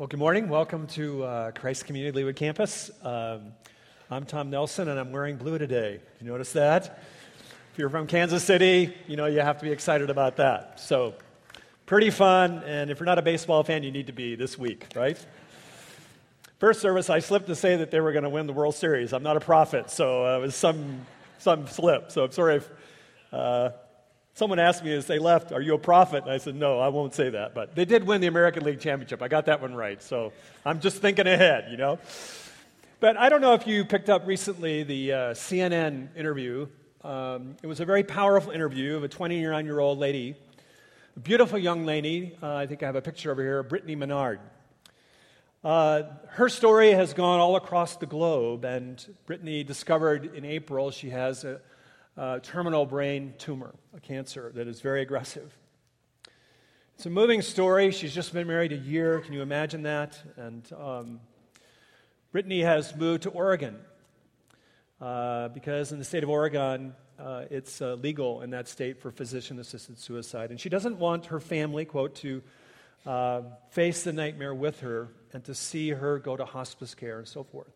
Well, 0.00 0.06
good 0.06 0.18
morning. 0.18 0.48
Welcome 0.48 0.86
to 0.86 1.24
uh, 1.24 1.50
Christ 1.50 1.84
Community 1.84 2.22
Leawood 2.22 2.34
Campus. 2.34 2.90
Um, 3.02 3.52
I'm 4.10 4.24
Tom 4.24 4.48
Nelson, 4.48 4.88
and 4.88 4.98
I'm 4.98 5.12
wearing 5.12 5.36
blue 5.36 5.58
today. 5.58 6.00
You 6.18 6.26
notice 6.26 6.52
that? 6.52 7.02
If 7.70 7.78
you're 7.78 7.90
from 7.90 8.06
Kansas 8.06 8.42
City, 8.42 8.94
you 9.08 9.16
know 9.16 9.26
you 9.26 9.40
have 9.40 9.58
to 9.58 9.64
be 9.66 9.70
excited 9.70 10.08
about 10.08 10.36
that. 10.36 10.80
So, 10.80 11.12
pretty 11.84 12.08
fun, 12.08 12.62
and 12.64 12.90
if 12.90 12.98
you're 12.98 13.04
not 13.04 13.18
a 13.18 13.22
baseball 13.22 13.62
fan, 13.62 13.82
you 13.82 13.90
need 13.90 14.06
to 14.06 14.14
be 14.14 14.36
this 14.36 14.56
week, 14.56 14.86
right? 14.96 15.18
First 16.60 16.80
service, 16.80 17.10
I 17.10 17.18
slipped 17.18 17.48
to 17.48 17.54
say 17.54 17.76
that 17.76 17.90
they 17.90 18.00
were 18.00 18.12
going 18.12 18.24
to 18.24 18.30
win 18.30 18.46
the 18.46 18.54
World 18.54 18.76
Series. 18.76 19.12
I'm 19.12 19.22
not 19.22 19.36
a 19.36 19.40
prophet, 19.40 19.90
so 19.90 20.24
uh, 20.24 20.38
it 20.38 20.40
was 20.40 20.56
some 20.56 21.04
some 21.36 21.66
slip. 21.66 22.10
So 22.10 22.24
I'm 22.24 22.32
sorry 22.32 22.56
if 22.56 22.70
uh, 23.32 23.68
Someone 24.34 24.58
asked 24.58 24.84
me 24.84 24.92
as 24.92 25.06
they 25.06 25.18
left, 25.18 25.52
Are 25.52 25.60
you 25.60 25.74
a 25.74 25.78
prophet? 25.78 26.24
And 26.24 26.32
I 26.32 26.38
said, 26.38 26.54
No, 26.54 26.78
I 26.78 26.88
won't 26.88 27.14
say 27.14 27.30
that. 27.30 27.54
But 27.54 27.74
they 27.74 27.84
did 27.84 28.06
win 28.06 28.20
the 28.20 28.26
American 28.26 28.64
League 28.64 28.80
Championship. 28.80 29.22
I 29.22 29.28
got 29.28 29.46
that 29.46 29.60
one 29.60 29.74
right. 29.74 30.02
So 30.02 30.32
I'm 30.64 30.80
just 30.80 30.98
thinking 30.98 31.26
ahead, 31.26 31.68
you 31.70 31.76
know? 31.76 31.98
But 33.00 33.16
I 33.16 33.28
don't 33.28 33.40
know 33.40 33.54
if 33.54 33.66
you 33.66 33.84
picked 33.84 34.10
up 34.10 34.26
recently 34.26 34.82
the 34.82 35.12
uh, 35.12 35.16
CNN 35.32 36.14
interview. 36.16 36.68
Um, 37.02 37.56
it 37.62 37.66
was 37.66 37.80
a 37.80 37.86
very 37.86 38.02
powerful 38.02 38.52
interview 38.52 38.96
of 38.96 39.04
a 39.04 39.08
29 39.08 39.64
year 39.64 39.80
old 39.80 39.98
lady, 39.98 40.36
a 41.16 41.20
beautiful 41.20 41.58
young 41.58 41.86
lady. 41.86 42.36
Uh, 42.42 42.54
I 42.54 42.66
think 42.66 42.82
I 42.82 42.86
have 42.86 42.96
a 42.96 43.02
picture 43.02 43.30
over 43.30 43.42
here, 43.42 43.62
Brittany 43.62 43.96
Maynard. 43.96 44.40
Uh, 45.64 46.02
her 46.28 46.48
story 46.48 46.92
has 46.92 47.14
gone 47.14 47.40
all 47.40 47.56
across 47.56 47.96
the 47.96 48.06
globe, 48.06 48.64
and 48.64 49.14
Brittany 49.26 49.64
discovered 49.64 50.34
in 50.34 50.44
April 50.44 50.90
she 50.90 51.10
has 51.10 51.44
a, 51.44 51.60
uh, 52.16 52.40
terminal 52.40 52.86
brain 52.86 53.34
tumor, 53.38 53.74
a 53.96 54.00
cancer 54.00 54.52
that 54.54 54.66
is 54.66 54.80
very 54.80 55.02
aggressive. 55.02 55.56
It's 56.94 57.06
a 57.06 57.10
moving 57.10 57.40
story. 57.40 57.92
She's 57.92 58.14
just 58.14 58.32
been 58.32 58.46
married 58.46 58.72
a 58.72 58.76
year. 58.76 59.20
Can 59.20 59.32
you 59.32 59.40
imagine 59.40 59.84
that? 59.84 60.22
And 60.36 60.70
um, 60.78 61.20
Brittany 62.30 62.60
has 62.60 62.94
moved 62.94 63.22
to 63.22 63.30
Oregon 63.30 63.76
uh, 65.00 65.48
because 65.48 65.92
in 65.92 65.98
the 65.98 66.04
state 66.04 66.22
of 66.22 66.28
Oregon, 66.28 66.94
uh, 67.18 67.44
it's 67.50 67.80
uh, 67.80 67.94
legal 67.94 68.42
in 68.42 68.50
that 68.50 68.68
state 68.68 69.00
for 69.00 69.10
physician 69.10 69.58
assisted 69.58 69.98
suicide. 69.98 70.50
And 70.50 70.60
she 70.60 70.68
doesn't 70.68 70.98
want 70.98 71.26
her 71.26 71.40
family, 71.40 71.84
quote, 71.84 72.16
to 72.16 72.42
uh, 73.06 73.42
face 73.70 74.04
the 74.04 74.12
nightmare 74.12 74.54
with 74.54 74.80
her 74.80 75.08
and 75.32 75.42
to 75.44 75.54
see 75.54 75.90
her 75.90 76.18
go 76.18 76.36
to 76.36 76.44
hospice 76.44 76.94
care 76.94 77.18
and 77.18 77.26
so 77.26 77.44
forth. 77.44 77.72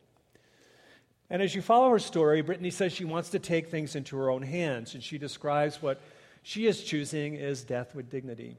And 1.34 1.42
as 1.42 1.52
you 1.52 1.62
follow 1.62 1.90
her 1.90 1.98
story, 1.98 2.42
Brittany 2.42 2.70
says 2.70 2.92
she 2.92 3.04
wants 3.04 3.30
to 3.30 3.40
take 3.40 3.68
things 3.68 3.96
into 3.96 4.16
her 4.16 4.30
own 4.30 4.42
hands, 4.42 4.94
and 4.94 5.02
she 5.02 5.18
describes 5.18 5.82
what 5.82 6.00
she 6.44 6.68
is 6.68 6.84
choosing 6.84 7.34
is 7.34 7.64
death 7.64 7.92
with 7.92 8.08
dignity. 8.08 8.56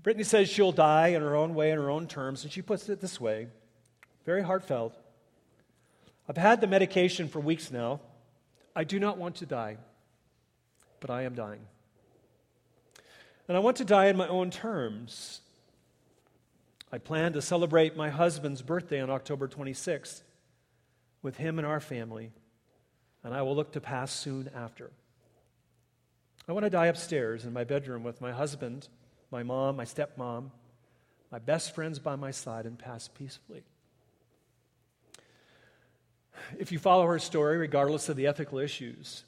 Brittany 0.00 0.22
says 0.22 0.48
she'll 0.48 0.70
die 0.70 1.08
in 1.08 1.22
her 1.22 1.34
own 1.34 1.56
way, 1.56 1.72
in 1.72 1.78
her 1.78 1.90
own 1.90 2.06
terms, 2.06 2.44
and 2.44 2.52
she 2.52 2.62
puts 2.62 2.88
it 2.88 3.00
this 3.00 3.20
way 3.20 3.48
very 4.24 4.44
heartfelt. 4.44 4.96
I've 6.28 6.36
had 6.36 6.60
the 6.60 6.68
medication 6.68 7.26
for 7.26 7.40
weeks 7.40 7.72
now. 7.72 7.98
I 8.76 8.84
do 8.84 9.00
not 9.00 9.18
want 9.18 9.34
to 9.38 9.46
die, 9.46 9.78
but 11.00 11.10
I 11.10 11.22
am 11.22 11.34
dying. 11.34 11.66
And 13.48 13.56
I 13.56 13.60
want 13.60 13.78
to 13.78 13.84
die 13.84 14.06
in 14.06 14.16
my 14.16 14.28
own 14.28 14.52
terms. 14.52 15.40
I 16.92 16.98
plan 16.98 17.32
to 17.32 17.42
celebrate 17.42 17.96
my 17.96 18.08
husband's 18.08 18.62
birthday 18.62 19.00
on 19.00 19.10
October 19.10 19.48
26th 19.48 20.22
with 21.24 21.38
him 21.38 21.58
and 21.58 21.66
our 21.66 21.80
family, 21.80 22.30
and 23.24 23.34
I 23.34 23.42
will 23.42 23.56
look 23.56 23.72
to 23.72 23.80
pass 23.80 24.12
soon 24.12 24.50
after. 24.54 24.90
I 26.46 26.52
want 26.52 26.64
to 26.64 26.70
die 26.70 26.86
upstairs 26.86 27.46
in 27.46 27.52
my 27.54 27.64
bedroom 27.64 28.04
with 28.04 28.20
my 28.20 28.30
husband, 28.30 28.88
my 29.30 29.42
mom, 29.42 29.76
my 29.76 29.86
stepmom, 29.86 30.50
my 31.32 31.38
best 31.38 31.74
friends 31.74 31.98
by 31.98 32.14
my 32.14 32.30
side, 32.30 32.66
and 32.66 32.78
pass 32.78 33.08
peacefully. 33.08 33.64
If 36.58 36.70
you 36.70 36.78
follow 36.78 37.06
her 37.06 37.18
story, 37.18 37.56
regardless 37.56 38.10
of 38.10 38.16
the 38.16 38.26
ethical 38.26 38.58
issues, 38.58 39.24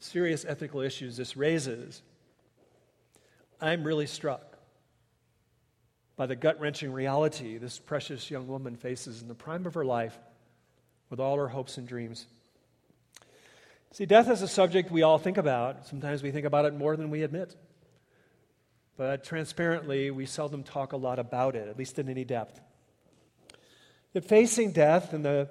serious 0.00 0.44
ethical 0.44 0.80
issues 0.80 1.16
this 1.16 1.36
raises, 1.36 2.02
I'm 3.60 3.84
really 3.84 4.06
struck 4.06 4.56
by 6.16 6.26
the 6.26 6.34
gut 6.34 6.58
wrenching 6.58 6.92
reality 6.92 7.58
this 7.58 7.78
precious 7.78 8.30
young 8.30 8.48
woman 8.48 8.74
faces 8.74 9.22
in 9.22 9.28
the 9.28 9.34
prime 9.34 9.66
of 9.66 9.74
her 9.74 9.84
life 9.84 10.18
with 11.10 11.20
all 11.20 11.34
our 11.34 11.48
hopes 11.48 11.76
and 11.76 11.86
dreams. 11.86 12.26
See, 13.92 14.06
death 14.06 14.30
is 14.30 14.40
a 14.40 14.48
subject 14.48 14.90
we 14.90 15.02
all 15.02 15.18
think 15.18 15.36
about. 15.36 15.86
Sometimes 15.86 16.22
we 16.22 16.30
think 16.30 16.46
about 16.46 16.64
it 16.64 16.74
more 16.74 16.96
than 16.96 17.10
we 17.10 17.24
admit. 17.24 17.56
But 18.96 19.24
transparently, 19.24 20.10
we 20.10 20.26
seldom 20.26 20.62
talk 20.62 20.92
a 20.92 20.96
lot 20.96 21.18
about 21.18 21.56
it, 21.56 21.68
at 21.68 21.76
least 21.76 21.98
in 21.98 22.08
any 22.08 22.24
depth. 22.24 22.60
Yet 24.14 24.24
facing 24.24 24.72
death 24.72 25.12
and 25.12 25.24
the 25.24 25.48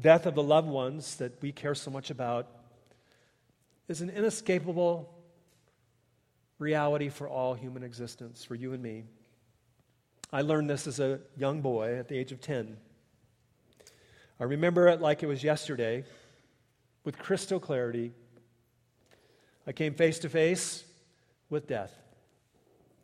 death 0.00 0.26
of 0.26 0.34
the 0.34 0.42
loved 0.42 0.68
ones 0.68 1.16
that 1.16 1.40
we 1.42 1.52
care 1.52 1.74
so 1.74 1.90
much 1.90 2.10
about 2.10 2.48
is 3.88 4.00
an 4.00 4.10
inescapable 4.10 5.12
reality 6.58 7.08
for 7.08 7.28
all 7.28 7.54
human 7.54 7.82
existence, 7.82 8.44
for 8.44 8.54
you 8.54 8.72
and 8.72 8.82
me. 8.82 9.04
I 10.32 10.42
learned 10.42 10.68
this 10.68 10.86
as 10.86 11.00
a 11.00 11.20
young 11.36 11.62
boy 11.62 11.96
at 11.98 12.08
the 12.08 12.18
age 12.18 12.32
of 12.32 12.40
10. 12.40 12.76
I 14.38 14.44
remember 14.44 14.88
it 14.88 15.00
like 15.00 15.22
it 15.22 15.26
was 15.26 15.42
yesterday 15.42 16.04
with 17.04 17.18
crystal 17.18 17.60
clarity. 17.60 18.12
I 19.66 19.72
came 19.72 19.94
face 19.94 20.18
to 20.20 20.28
face 20.28 20.84
with 21.48 21.66
death. 21.66 21.92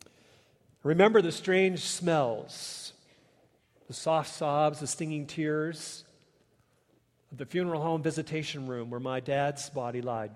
I 0.05 0.87
remember 0.87 1.21
the 1.21 1.31
strange 1.31 1.79
smells, 1.79 2.93
the 3.87 3.93
soft 3.93 4.33
sobs, 4.33 4.79
the 4.79 4.87
stinging 4.87 5.25
tears 5.25 6.03
of 7.31 7.37
the 7.37 7.45
funeral 7.45 7.81
home 7.81 8.03
visitation 8.03 8.67
room 8.67 8.89
where 8.89 8.99
my 8.99 9.19
dad's 9.19 9.69
body 9.69 10.01
lied. 10.01 10.31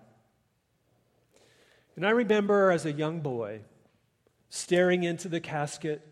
And 1.96 2.06
I 2.06 2.12
remember 2.12 2.72
as 2.72 2.86
a 2.86 2.92
young 2.92 3.22
boy 3.22 3.62
staring 4.50 5.04
into 5.04 5.28
the 5.28 5.42
casket, 5.42 6.08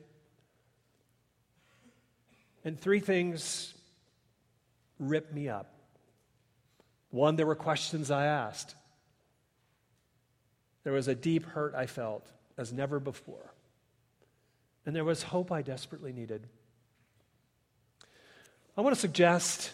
and 2.63 2.79
three 2.79 2.99
things 2.99 3.74
ripped 4.99 5.33
me 5.33 5.49
up. 5.49 5.71
One, 7.11 7.35
there 7.35 7.45
were 7.45 7.55
questions 7.55 8.11
I 8.11 8.25
asked. 8.25 8.75
There 10.83 10.93
was 10.93 11.07
a 11.07 11.15
deep 11.15 11.45
hurt 11.45 11.73
I 11.73 11.85
felt 11.85 12.27
as 12.57 12.71
never 12.71 12.99
before. 12.99 13.53
And 14.85 14.95
there 14.95 15.03
was 15.03 15.23
hope 15.23 15.51
I 15.51 15.61
desperately 15.61 16.13
needed. 16.13 16.47
I 18.77 18.81
want 18.81 18.93
to 18.93 18.99
suggest 18.99 19.71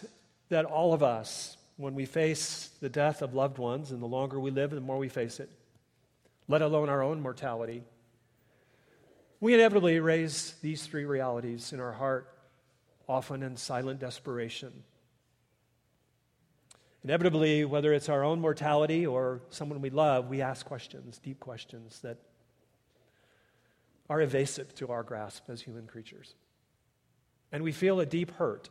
that 0.48 0.64
all 0.64 0.94
of 0.94 1.02
us, 1.02 1.56
when 1.76 1.94
we 1.94 2.06
face 2.06 2.70
the 2.80 2.88
death 2.88 3.20
of 3.20 3.34
loved 3.34 3.58
ones, 3.58 3.90
and 3.90 4.00
the 4.00 4.06
longer 4.06 4.38
we 4.38 4.50
live, 4.50 4.70
the 4.70 4.80
more 4.80 4.98
we 4.98 5.08
face 5.08 5.40
it, 5.40 5.50
let 6.48 6.62
alone 6.62 6.88
our 6.88 7.02
own 7.02 7.20
mortality, 7.20 7.82
we 9.40 9.54
inevitably 9.54 9.98
raise 9.98 10.54
these 10.62 10.86
three 10.86 11.04
realities 11.04 11.72
in 11.72 11.80
our 11.80 11.92
heart, 11.92 12.28
often 13.08 13.42
in 13.42 13.56
silent 13.56 13.98
desperation. 13.98 14.84
Inevitably, 17.04 17.64
whether 17.64 17.92
it's 17.92 18.08
our 18.08 18.22
own 18.22 18.40
mortality 18.40 19.04
or 19.06 19.40
someone 19.50 19.80
we 19.80 19.90
love, 19.90 20.28
we 20.28 20.40
ask 20.40 20.64
questions, 20.64 21.18
deep 21.18 21.40
questions 21.40 22.00
that 22.00 22.18
are 24.08 24.20
evasive 24.20 24.74
to 24.76 24.88
our 24.88 25.02
grasp 25.02 25.44
as 25.48 25.60
human 25.60 25.86
creatures. 25.86 26.34
And 27.50 27.64
we 27.64 27.72
feel 27.72 27.98
a 27.98 28.06
deep 28.06 28.30
hurt, 28.32 28.68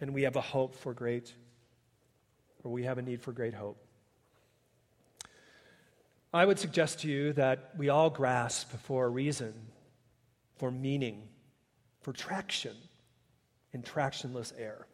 and 0.00 0.14
we 0.14 0.22
have 0.22 0.36
a 0.36 0.40
hope 0.40 0.76
for 0.76 0.94
great, 0.94 1.34
or 2.62 2.70
we 2.70 2.84
have 2.84 2.98
a 2.98 3.02
need 3.02 3.20
for 3.20 3.32
great 3.32 3.54
hope. 3.54 3.84
I 6.32 6.46
would 6.46 6.58
suggest 6.58 7.00
to 7.00 7.08
you 7.08 7.32
that 7.34 7.72
we 7.76 7.88
all 7.88 8.10
grasp 8.10 8.70
for 8.84 9.06
a 9.06 9.08
reason, 9.08 9.52
for 10.56 10.70
meaning, 10.70 11.28
for 12.00 12.12
traction 12.12 12.76
in 13.72 13.82
tractionless 13.82 14.52
air. 14.56 14.86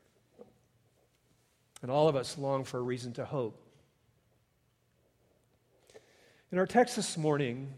And 1.82 1.90
all 1.90 2.08
of 2.08 2.16
us 2.16 2.36
long 2.38 2.64
for 2.64 2.78
a 2.78 2.82
reason 2.82 3.12
to 3.14 3.24
hope. 3.24 3.62
In 6.50 6.58
our 6.58 6.66
text 6.66 6.96
this 6.96 7.16
morning, 7.16 7.74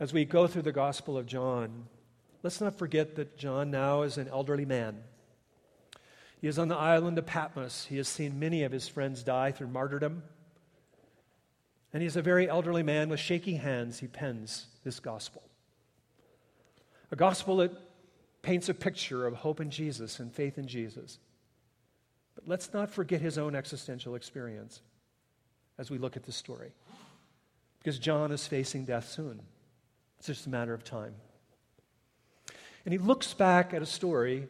as 0.00 0.12
we 0.12 0.24
go 0.24 0.46
through 0.46 0.62
the 0.62 0.72
Gospel 0.72 1.18
of 1.18 1.26
John, 1.26 1.86
let's 2.42 2.60
not 2.60 2.78
forget 2.78 3.16
that 3.16 3.36
John 3.36 3.70
now 3.70 4.02
is 4.02 4.16
an 4.16 4.28
elderly 4.28 4.64
man. 4.64 5.02
He 6.40 6.46
is 6.46 6.58
on 6.58 6.68
the 6.68 6.76
island 6.76 7.18
of 7.18 7.26
Patmos. 7.26 7.86
He 7.86 7.96
has 7.96 8.06
seen 8.06 8.38
many 8.38 8.62
of 8.62 8.70
his 8.70 8.86
friends 8.86 9.24
die 9.24 9.50
through 9.50 9.68
martyrdom. 9.68 10.22
And 11.92 12.02
he's 12.02 12.16
a 12.16 12.22
very 12.22 12.48
elderly 12.48 12.82
man 12.82 13.08
with 13.08 13.18
shaky 13.18 13.54
hands. 13.54 13.98
He 13.98 14.06
pens 14.06 14.66
this 14.84 15.00
gospel. 15.00 15.42
A 17.10 17.16
gospel 17.16 17.56
that 17.56 17.72
paints 18.42 18.68
a 18.68 18.74
picture 18.74 19.26
of 19.26 19.34
hope 19.34 19.60
in 19.60 19.70
Jesus 19.70 20.20
and 20.20 20.32
faith 20.32 20.58
in 20.58 20.68
Jesus. 20.68 21.18
But 22.38 22.46
let's 22.46 22.72
not 22.72 22.88
forget 22.88 23.20
his 23.20 23.36
own 23.36 23.56
existential 23.56 24.14
experience 24.14 24.80
as 25.76 25.90
we 25.90 25.98
look 25.98 26.16
at 26.16 26.22
this 26.22 26.36
story. 26.36 26.70
Because 27.80 27.98
John 27.98 28.30
is 28.30 28.46
facing 28.46 28.84
death 28.84 29.08
soon. 29.08 29.40
It's 30.18 30.28
just 30.28 30.46
a 30.46 30.48
matter 30.48 30.72
of 30.72 30.84
time. 30.84 31.14
And 32.84 32.92
he 32.92 32.98
looks 32.98 33.34
back 33.34 33.74
at 33.74 33.82
a 33.82 33.86
story, 33.86 34.46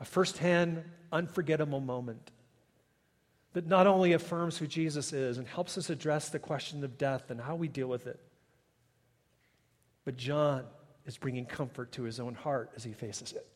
a 0.00 0.06
firsthand, 0.06 0.82
unforgettable 1.12 1.80
moment 1.80 2.30
that 3.52 3.66
not 3.66 3.86
only 3.86 4.14
affirms 4.14 4.56
who 4.56 4.66
Jesus 4.66 5.12
is 5.12 5.36
and 5.36 5.46
helps 5.46 5.76
us 5.76 5.90
address 5.90 6.30
the 6.30 6.38
question 6.38 6.82
of 6.84 6.96
death 6.96 7.30
and 7.30 7.38
how 7.38 7.54
we 7.54 7.68
deal 7.68 7.88
with 7.88 8.06
it, 8.06 8.18
but 10.06 10.16
John 10.16 10.64
is 11.04 11.18
bringing 11.18 11.44
comfort 11.44 11.92
to 11.92 12.04
his 12.04 12.18
own 12.18 12.34
heart 12.34 12.70
as 12.76 12.82
he 12.82 12.94
faces 12.94 13.32
it. 13.32 13.46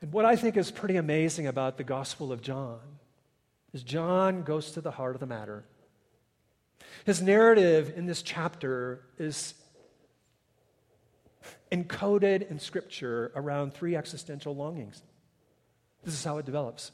And 0.00 0.12
what 0.12 0.24
I 0.24 0.36
think 0.36 0.56
is 0.56 0.70
pretty 0.70 0.96
amazing 0.96 1.46
about 1.46 1.76
the 1.76 1.84
Gospel 1.84 2.32
of 2.32 2.40
John 2.40 2.80
is 3.72 3.82
John 3.82 4.42
goes 4.42 4.72
to 4.72 4.80
the 4.80 4.92
heart 4.92 5.14
of 5.14 5.20
the 5.20 5.26
matter. 5.26 5.64
His 7.04 7.20
narrative 7.20 7.92
in 7.96 8.06
this 8.06 8.22
chapter 8.22 9.02
is 9.18 9.54
encoded 11.70 12.50
in 12.50 12.58
Scripture 12.58 13.32
around 13.34 13.74
three 13.74 13.96
existential 13.96 14.54
longings. 14.54 15.02
This 16.04 16.14
is 16.14 16.24
how 16.24 16.38
it 16.38 16.46
develops. 16.46 16.92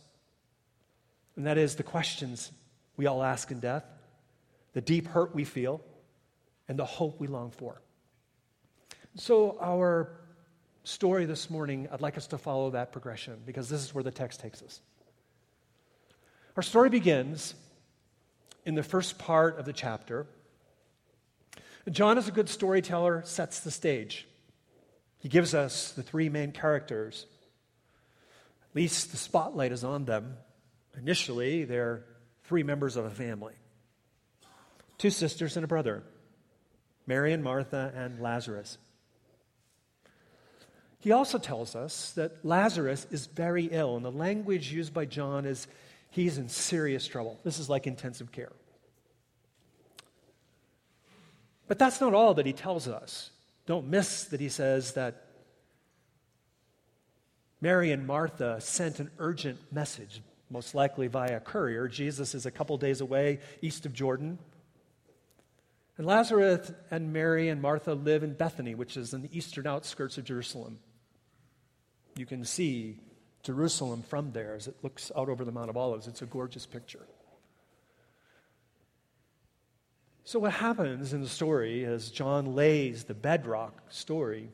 And 1.36 1.46
that 1.46 1.58
is 1.58 1.76
the 1.76 1.82
questions 1.82 2.50
we 2.96 3.06
all 3.06 3.22
ask 3.22 3.50
in 3.50 3.60
death, 3.60 3.84
the 4.72 4.80
deep 4.80 5.08
hurt 5.08 5.34
we 5.34 5.44
feel, 5.44 5.80
and 6.68 6.78
the 6.78 6.84
hope 6.84 7.20
we 7.20 7.26
long 7.26 7.50
for. 7.50 7.80
So, 9.16 9.58
our 9.60 10.12
story 10.84 11.24
this 11.24 11.50
morning, 11.50 11.88
I'd 11.90 12.00
like 12.00 12.16
us 12.16 12.28
to 12.28 12.38
follow 12.38 12.70
that 12.70 12.92
progression 12.92 13.38
because 13.44 13.68
this 13.68 13.82
is 13.82 13.94
where 13.94 14.04
the 14.04 14.10
text 14.10 14.40
takes 14.40 14.62
us. 14.62 14.80
Our 16.56 16.62
story 16.62 16.90
begins 16.90 17.54
in 18.64 18.74
the 18.74 18.82
first 18.82 19.18
part 19.18 19.58
of 19.58 19.64
the 19.64 19.72
chapter. 19.72 20.26
John, 21.90 22.16
as 22.16 22.28
a 22.28 22.32
good 22.32 22.48
storyteller, 22.48 23.22
sets 23.24 23.60
the 23.60 23.70
stage. 23.70 24.26
He 25.18 25.28
gives 25.28 25.54
us 25.54 25.92
the 25.92 26.02
three 26.02 26.28
main 26.28 26.52
characters. 26.52 27.26
At 28.70 28.76
least 28.76 29.10
the 29.10 29.16
spotlight 29.16 29.72
is 29.72 29.84
on 29.84 30.04
them. 30.04 30.36
Initially, 30.96 31.64
they're 31.64 32.04
three 32.44 32.62
members 32.62 32.96
of 32.96 33.04
a 33.04 33.10
family 33.10 33.54
two 34.96 35.10
sisters 35.10 35.56
and 35.56 35.64
a 35.64 35.68
brother 35.68 36.02
Mary 37.06 37.32
and 37.32 37.42
Martha 37.42 37.92
and 37.94 38.20
Lazarus. 38.20 38.78
He 41.04 41.12
also 41.12 41.36
tells 41.36 41.76
us 41.76 42.12
that 42.12 42.42
Lazarus 42.46 43.06
is 43.10 43.26
very 43.26 43.66
ill, 43.66 43.96
and 43.96 44.02
the 44.02 44.10
language 44.10 44.72
used 44.72 44.94
by 44.94 45.04
John 45.04 45.44
is 45.44 45.66
he's 46.08 46.38
in 46.38 46.48
serious 46.48 47.06
trouble. 47.06 47.38
This 47.44 47.58
is 47.58 47.68
like 47.68 47.86
intensive 47.86 48.32
care. 48.32 48.52
But 51.68 51.78
that's 51.78 52.00
not 52.00 52.14
all 52.14 52.32
that 52.32 52.46
he 52.46 52.54
tells 52.54 52.88
us. 52.88 53.28
Don't 53.66 53.88
miss 53.88 54.24
that 54.24 54.40
he 54.40 54.48
says 54.48 54.94
that 54.94 55.26
Mary 57.60 57.92
and 57.92 58.06
Martha 58.06 58.58
sent 58.62 58.98
an 58.98 59.10
urgent 59.18 59.58
message, 59.70 60.22
most 60.48 60.74
likely 60.74 61.06
via 61.06 61.38
courier. 61.38 61.86
Jesus 61.86 62.34
is 62.34 62.46
a 62.46 62.50
couple 62.50 62.78
days 62.78 63.02
away 63.02 63.40
east 63.60 63.84
of 63.84 63.92
Jordan. 63.92 64.38
And 65.98 66.06
Lazarus 66.06 66.72
and 66.90 67.12
Mary 67.12 67.50
and 67.50 67.60
Martha 67.60 67.92
live 67.92 68.22
in 68.22 68.32
Bethany, 68.32 68.74
which 68.74 68.96
is 68.96 69.12
in 69.12 69.20
the 69.20 69.36
eastern 69.36 69.66
outskirts 69.66 70.16
of 70.16 70.24
Jerusalem. 70.24 70.78
You 72.16 72.26
can 72.26 72.44
see 72.44 72.98
Jerusalem 73.42 74.02
from 74.02 74.32
there 74.32 74.54
as 74.54 74.68
it 74.68 74.76
looks 74.82 75.10
out 75.16 75.28
over 75.28 75.44
the 75.44 75.52
Mount 75.52 75.70
of 75.70 75.76
Olives. 75.76 76.06
It's 76.06 76.22
a 76.22 76.26
gorgeous 76.26 76.66
picture. 76.66 77.06
So, 80.24 80.38
what 80.38 80.52
happens 80.52 81.12
in 81.12 81.20
the 81.20 81.28
story 81.28 81.84
as 81.84 82.10
John 82.10 82.54
lays 82.54 83.04
the 83.04 83.14
bedrock 83.14 83.92
story 83.92 84.48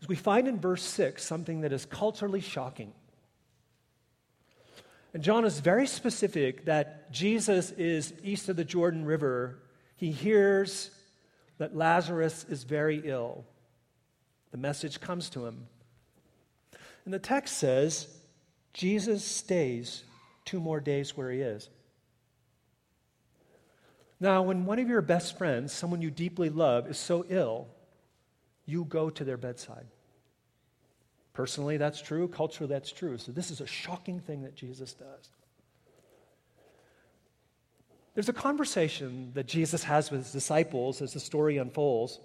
is 0.00 0.08
we 0.08 0.16
find 0.16 0.48
in 0.48 0.58
verse 0.58 0.82
6 0.82 1.22
something 1.24 1.60
that 1.60 1.72
is 1.72 1.84
culturally 1.84 2.40
shocking. 2.40 2.92
And 5.14 5.22
John 5.22 5.44
is 5.44 5.60
very 5.60 5.86
specific 5.86 6.64
that 6.64 7.12
Jesus 7.12 7.70
is 7.72 8.12
east 8.24 8.48
of 8.48 8.56
the 8.56 8.64
Jordan 8.64 9.04
River. 9.04 9.58
He 9.94 10.10
hears 10.10 10.90
that 11.58 11.76
Lazarus 11.76 12.44
is 12.48 12.64
very 12.64 13.02
ill. 13.04 13.44
The 14.50 14.58
message 14.58 15.00
comes 15.00 15.30
to 15.30 15.46
him. 15.46 15.68
And 17.04 17.12
the 17.12 17.18
text 17.18 17.58
says 17.58 18.06
Jesus 18.72 19.24
stays 19.24 20.04
two 20.44 20.60
more 20.60 20.80
days 20.80 21.16
where 21.16 21.30
he 21.30 21.40
is. 21.40 21.68
Now, 24.20 24.42
when 24.42 24.66
one 24.66 24.78
of 24.78 24.88
your 24.88 25.02
best 25.02 25.36
friends, 25.36 25.72
someone 25.72 26.00
you 26.00 26.10
deeply 26.10 26.48
love, 26.48 26.88
is 26.88 26.96
so 26.96 27.24
ill, 27.28 27.66
you 28.66 28.84
go 28.84 29.10
to 29.10 29.24
their 29.24 29.36
bedside. 29.36 29.86
Personally, 31.32 31.76
that's 31.76 32.00
true. 32.00 32.28
Culturally, 32.28 32.72
that's 32.72 32.92
true. 32.92 33.18
So, 33.18 33.32
this 33.32 33.50
is 33.50 33.60
a 33.60 33.66
shocking 33.66 34.20
thing 34.20 34.42
that 34.42 34.54
Jesus 34.54 34.92
does. 34.92 35.30
There's 38.14 38.28
a 38.28 38.34
conversation 38.34 39.32
that 39.34 39.46
Jesus 39.46 39.84
has 39.84 40.10
with 40.10 40.20
his 40.20 40.32
disciples 40.32 41.00
as 41.00 41.14
the 41.14 41.20
story 41.20 41.56
unfolds. 41.56 42.20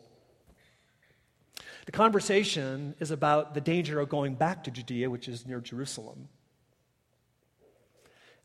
The 1.88 1.94
conversation 1.94 2.96
is 3.00 3.12
about 3.12 3.54
the 3.54 3.62
danger 3.62 4.02
of 4.02 4.10
going 4.10 4.36
back 4.36 4.66
to 4.66 4.72
Judea, 4.72 5.10
which 5.10 5.30
is 5.30 5.46
near 5.46 5.62
Jerusalem. 5.62 6.28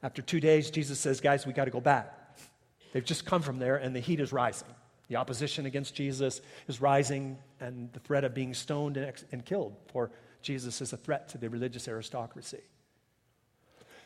After 0.00 0.22
two 0.22 0.38
days, 0.38 0.70
Jesus 0.70 1.00
says, 1.00 1.20
Guys, 1.20 1.44
we 1.44 1.52
got 1.52 1.64
to 1.64 1.72
go 1.72 1.80
back. 1.80 2.38
They've 2.92 3.04
just 3.04 3.26
come 3.26 3.42
from 3.42 3.58
there, 3.58 3.76
and 3.76 3.96
the 3.96 4.00
heat 4.00 4.20
is 4.20 4.32
rising. 4.32 4.68
The 5.08 5.16
opposition 5.16 5.66
against 5.66 5.92
Jesus 5.92 6.40
is 6.68 6.80
rising, 6.80 7.36
and 7.58 7.92
the 7.92 7.98
threat 7.98 8.22
of 8.22 8.32
being 8.32 8.54
stoned 8.54 8.96
and, 8.96 9.06
ex- 9.06 9.24
and 9.32 9.44
killed 9.44 9.74
for 9.92 10.12
Jesus 10.40 10.80
is 10.80 10.92
a 10.92 10.96
threat 10.96 11.28
to 11.30 11.38
the 11.38 11.50
religious 11.50 11.88
aristocracy. 11.88 12.60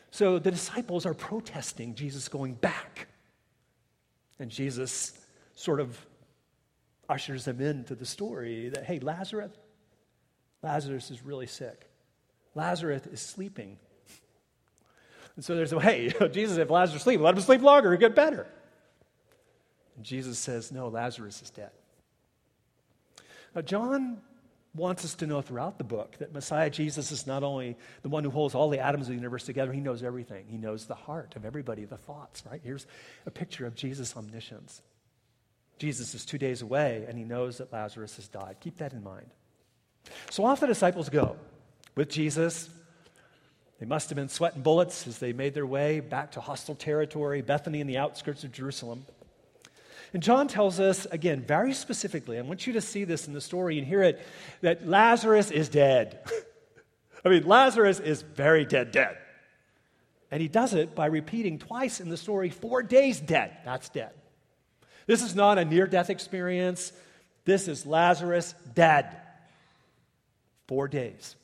So 0.09 0.39
the 0.39 0.49
disciples 0.49 1.05
are 1.05 1.13
protesting 1.13 1.93
Jesus 1.93 2.27
going 2.27 2.55
back. 2.55 3.07
And 4.39 4.49
Jesus 4.49 5.13
sort 5.53 5.79
of 5.79 6.03
ushers 7.09 7.45
them 7.45 7.61
into 7.61 7.95
the 7.95 8.05
story 8.05 8.69
that, 8.69 8.83
hey, 8.83 8.99
Lazarus, 8.99 9.51
Lazarus 10.61 11.11
is 11.11 11.23
really 11.23 11.47
sick. 11.47 11.89
Lazarus 12.55 13.05
is 13.07 13.21
sleeping. 13.21 13.77
And 15.35 15.45
so 15.45 15.55
there's, 15.55 15.71
a, 15.71 15.79
hey, 15.79 16.11
Jesus, 16.31 16.57
if 16.57 16.69
Lazarus 16.69 17.03
sleep, 17.03 17.21
let 17.21 17.35
him 17.35 17.41
sleep 17.41 17.61
longer, 17.61 17.91
he'll 17.91 17.99
get 17.99 18.15
better. 18.15 18.47
And 19.95 20.05
Jesus 20.05 20.39
says, 20.39 20.71
no, 20.71 20.87
Lazarus 20.87 21.41
is 21.41 21.49
dead. 21.49 21.71
Now, 23.55 23.61
John 23.61 24.17
wants 24.75 25.03
us 25.03 25.15
to 25.15 25.27
know 25.27 25.41
throughout 25.41 25.77
the 25.77 25.83
book 25.83 26.17
that 26.19 26.33
Messiah 26.33 26.69
Jesus 26.69 27.11
is 27.11 27.25
not 27.25 27.43
only 27.43 27.77
the 28.03 28.09
one 28.09 28.23
who 28.23 28.29
holds 28.29 28.53
all 28.53 28.69
the 28.69 28.79
atoms 28.79 29.07
of 29.07 29.09
the 29.09 29.15
universe 29.15 29.43
together, 29.43 29.73
he 29.73 29.79
knows 29.79 30.03
everything. 30.03 30.45
He 30.47 30.57
knows 30.57 30.85
the 30.85 30.95
heart 30.95 31.35
of 31.35 31.45
everybody, 31.45 31.85
the 31.85 31.97
thoughts, 31.97 32.43
right? 32.49 32.61
Here's 32.63 32.85
a 33.25 33.31
picture 33.31 33.65
of 33.65 33.75
Jesus' 33.75 34.15
omniscience. 34.15 34.81
Jesus 35.77 36.15
is 36.15 36.25
two 36.25 36.37
days 36.37 36.61
away, 36.61 37.05
and 37.07 37.17
he 37.17 37.23
knows 37.23 37.59
that 37.59 37.71
Lazarus 37.71 38.15
has 38.15 38.27
died. 38.27 38.57
Keep 38.59 38.77
that 38.77 38.93
in 38.93 39.03
mind. 39.03 39.27
So 40.29 40.45
off 40.45 40.59
the 40.59 40.67
disciples 40.67 41.09
go 41.09 41.37
with 41.95 42.09
Jesus. 42.09 42.69
They 43.79 43.85
must 43.85 44.09
have 44.09 44.15
been 44.15 44.29
sweating 44.29 44.63
bullets 44.63 45.05
as 45.05 45.19
they 45.19 45.33
made 45.33 45.53
their 45.53 45.67
way 45.67 45.99
back 45.99 46.31
to 46.31 46.41
hostile 46.41 46.75
territory, 46.75 47.41
Bethany 47.41 47.79
in 47.79 47.87
the 47.87 47.97
outskirts 47.97 48.43
of 48.43 48.51
Jerusalem. 48.51 49.05
And 50.13 50.23
John 50.23 50.47
tells 50.47 50.79
us, 50.79 51.05
again, 51.05 51.41
very 51.41 51.73
specifically, 51.73 52.39
I 52.39 52.41
want 52.41 52.65
you 52.65 52.73
to 52.73 52.81
see 52.81 53.03
this 53.03 53.27
in 53.27 53.33
the 53.33 53.41
story 53.41 53.77
and 53.77 53.85
hear 53.85 54.01
it, 54.01 54.25
that 54.61 54.87
Lazarus 54.87 55.51
is 55.51 55.69
dead. 55.69 56.19
I 57.25 57.29
mean, 57.29 57.45
Lazarus 57.45 57.99
is 57.99 58.21
very 58.21 58.65
dead, 58.65 58.91
dead. 58.91 59.17
And 60.31 60.41
he 60.41 60.47
does 60.47 60.73
it 60.73 60.95
by 60.95 61.07
repeating 61.07 61.59
twice 61.59 61.99
in 61.99 62.09
the 62.09 62.17
story, 62.17 62.49
four 62.49 62.83
days 62.83 63.19
dead. 63.19 63.57
That's 63.63 63.89
dead. 63.89 64.11
This 65.07 65.23
is 65.23 65.33
not 65.33 65.57
a 65.57 65.65
near 65.65 65.87
death 65.87 66.09
experience. 66.09 66.91
This 67.45 67.67
is 67.67 67.85
Lazarus 67.85 68.53
dead. 68.75 69.17
Four 70.67 70.87
days. 70.89 71.35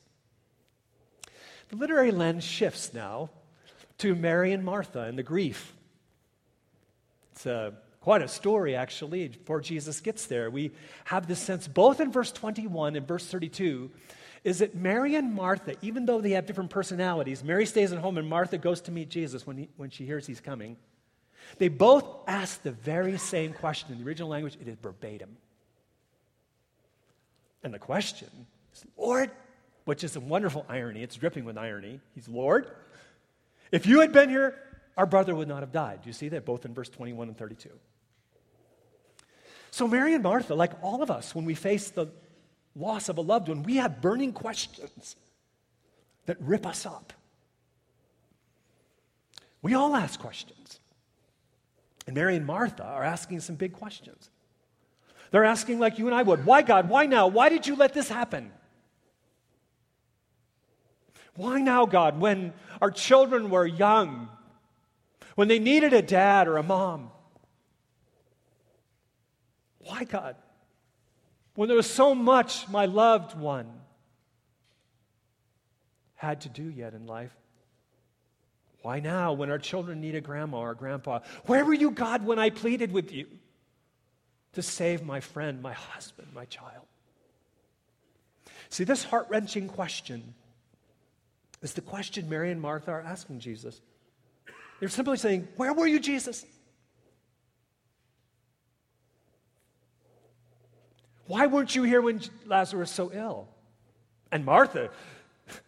The 1.70 1.76
literary 1.76 2.12
lens 2.12 2.44
shifts 2.44 2.92
now 2.92 3.30
to 3.98 4.14
Mary 4.14 4.52
and 4.52 4.64
Martha 4.64 5.00
and 5.00 5.18
the 5.18 5.22
grief. 5.22 5.72
It's 7.32 7.46
a, 7.46 7.72
quite 8.00 8.20
a 8.20 8.28
story, 8.28 8.76
actually, 8.76 9.28
before 9.28 9.62
Jesus 9.62 10.00
gets 10.00 10.26
there. 10.26 10.50
We 10.50 10.72
have 11.04 11.26
this 11.26 11.40
sense, 11.40 11.66
both 11.66 12.00
in 12.00 12.12
verse 12.12 12.30
21 12.30 12.96
and 12.96 13.08
verse 13.08 13.26
32, 13.26 13.90
is 14.44 14.58
that 14.58 14.74
Mary 14.74 15.14
and 15.14 15.32
Martha, 15.32 15.74
even 15.80 16.04
though 16.04 16.20
they 16.20 16.32
have 16.32 16.44
different 16.44 16.68
personalities, 16.68 17.42
Mary 17.42 17.64
stays 17.64 17.92
at 17.92 17.98
home 17.98 18.18
and 18.18 18.28
Martha 18.28 18.58
goes 18.58 18.82
to 18.82 18.92
meet 18.92 19.08
Jesus 19.08 19.46
when, 19.46 19.56
he, 19.56 19.68
when 19.78 19.88
she 19.88 20.04
hears 20.04 20.26
he's 20.26 20.40
coming. 20.40 20.76
They 21.58 21.68
both 21.68 22.04
ask 22.26 22.62
the 22.62 22.72
very 22.72 23.18
same 23.18 23.52
question. 23.52 23.92
In 23.92 23.98
the 23.98 24.06
original 24.06 24.28
language, 24.28 24.56
it 24.60 24.68
is 24.68 24.76
verbatim. 24.82 25.36
And 27.62 27.72
the 27.72 27.78
question 27.78 28.28
is, 28.72 28.84
Lord, 28.96 29.30
which 29.84 30.04
is 30.04 30.16
a 30.16 30.20
wonderful 30.20 30.64
irony. 30.68 31.02
It's 31.02 31.16
dripping 31.16 31.44
with 31.44 31.58
irony. 31.58 32.00
He's 32.14 32.28
Lord. 32.28 32.68
If 33.70 33.86
you 33.86 34.00
had 34.00 34.12
been 34.12 34.28
here, 34.28 34.56
our 34.96 35.06
brother 35.06 35.34
would 35.34 35.48
not 35.48 35.60
have 35.60 35.72
died. 35.72 36.02
Do 36.02 36.08
you 36.08 36.12
see 36.12 36.28
that? 36.30 36.44
Both 36.44 36.64
in 36.64 36.74
verse 36.74 36.88
21 36.88 37.28
and 37.28 37.36
32. 37.36 37.70
So, 39.70 39.88
Mary 39.88 40.14
and 40.14 40.22
Martha, 40.22 40.54
like 40.54 40.72
all 40.82 41.02
of 41.02 41.10
us, 41.10 41.34
when 41.34 41.44
we 41.44 41.54
face 41.54 41.90
the 41.90 42.06
loss 42.76 43.08
of 43.08 43.18
a 43.18 43.20
loved 43.20 43.48
one, 43.48 43.62
we 43.64 43.76
have 43.76 44.00
burning 44.00 44.32
questions 44.32 45.16
that 46.26 46.36
rip 46.40 46.66
us 46.66 46.86
up. 46.86 47.12
We 49.62 49.74
all 49.74 49.96
ask 49.96 50.20
questions. 50.20 50.78
And 52.06 52.14
Mary 52.14 52.36
and 52.36 52.46
Martha 52.46 52.84
are 52.84 53.02
asking 53.02 53.40
some 53.40 53.56
big 53.56 53.72
questions. 53.72 54.30
They're 55.30 55.44
asking, 55.44 55.78
like 55.78 55.98
you 55.98 56.06
and 56.06 56.14
I 56.14 56.22
would, 56.22 56.44
why 56.44 56.62
God? 56.62 56.88
Why 56.88 57.06
now? 57.06 57.26
Why 57.26 57.48
did 57.48 57.66
you 57.66 57.76
let 57.76 57.94
this 57.94 58.08
happen? 58.08 58.52
Why 61.34 61.60
now, 61.60 61.86
God, 61.86 62.20
when 62.20 62.52
our 62.80 62.90
children 62.90 63.50
were 63.50 63.66
young, 63.66 64.28
when 65.34 65.48
they 65.48 65.58
needed 65.58 65.92
a 65.92 66.02
dad 66.02 66.46
or 66.46 66.56
a 66.56 66.62
mom? 66.62 67.10
Why, 69.80 70.04
God? 70.04 70.36
When 71.56 71.68
there 71.68 71.76
was 71.76 71.90
so 71.90 72.14
much 72.14 72.68
my 72.68 72.86
loved 72.86 73.36
one 73.36 73.70
had 76.14 76.42
to 76.42 76.48
do 76.48 76.68
yet 76.70 76.94
in 76.94 77.06
life. 77.06 77.34
Why 78.84 79.00
now, 79.00 79.32
when 79.32 79.50
our 79.50 79.58
children 79.58 80.02
need 80.02 80.14
a 80.14 80.20
grandma 80.20 80.58
or 80.58 80.72
a 80.72 80.76
grandpa? 80.76 81.20
Where 81.46 81.64
were 81.64 81.72
you, 81.72 81.90
God, 81.90 82.26
when 82.26 82.38
I 82.38 82.50
pleaded 82.50 82.92
with 82.92 83.12
you 83.12 83.26
to 84.52 84.60
save 84.60 85.02
my 85.02 85.20
friend, 85.20 85.62
my 85.62 85.72
husband, 85.72 86.28
my 86.34 86.44
child? 86.44 86.84
See, 88.68 88.84
this 88.84 89.02
heart 89.02 89.28
wrenching 89.30 89.68
question 89.68 90.34
is 91.62 91.72
the 91.72 91.80
question 91.80 92.28
Mary 92.28 92.50
and 92.50 92.60
Martha 92.60 92.90
are 92.90 93.00
asking 93.00 93.40
Jesus. 93.40 93.80
They're 94.80 94.90
simply 94.90 95.16
saying, 95.16 95.48
Where 95.56 95.72
were 95.72 95.86
you, 95.86 95.98
Jesus? 95.98 96.44
Why 101.26 101.46
weren't 101.46 101.74
you 101.74 101.84
here 101.84 102.02
when 102.02 102.20
Lazarus 102.44 102.90
was 102.90 102.90
so 102.90 103.10
ill? 103.14 103.48
And 104.30 104.44
Martha, 104.44 104.90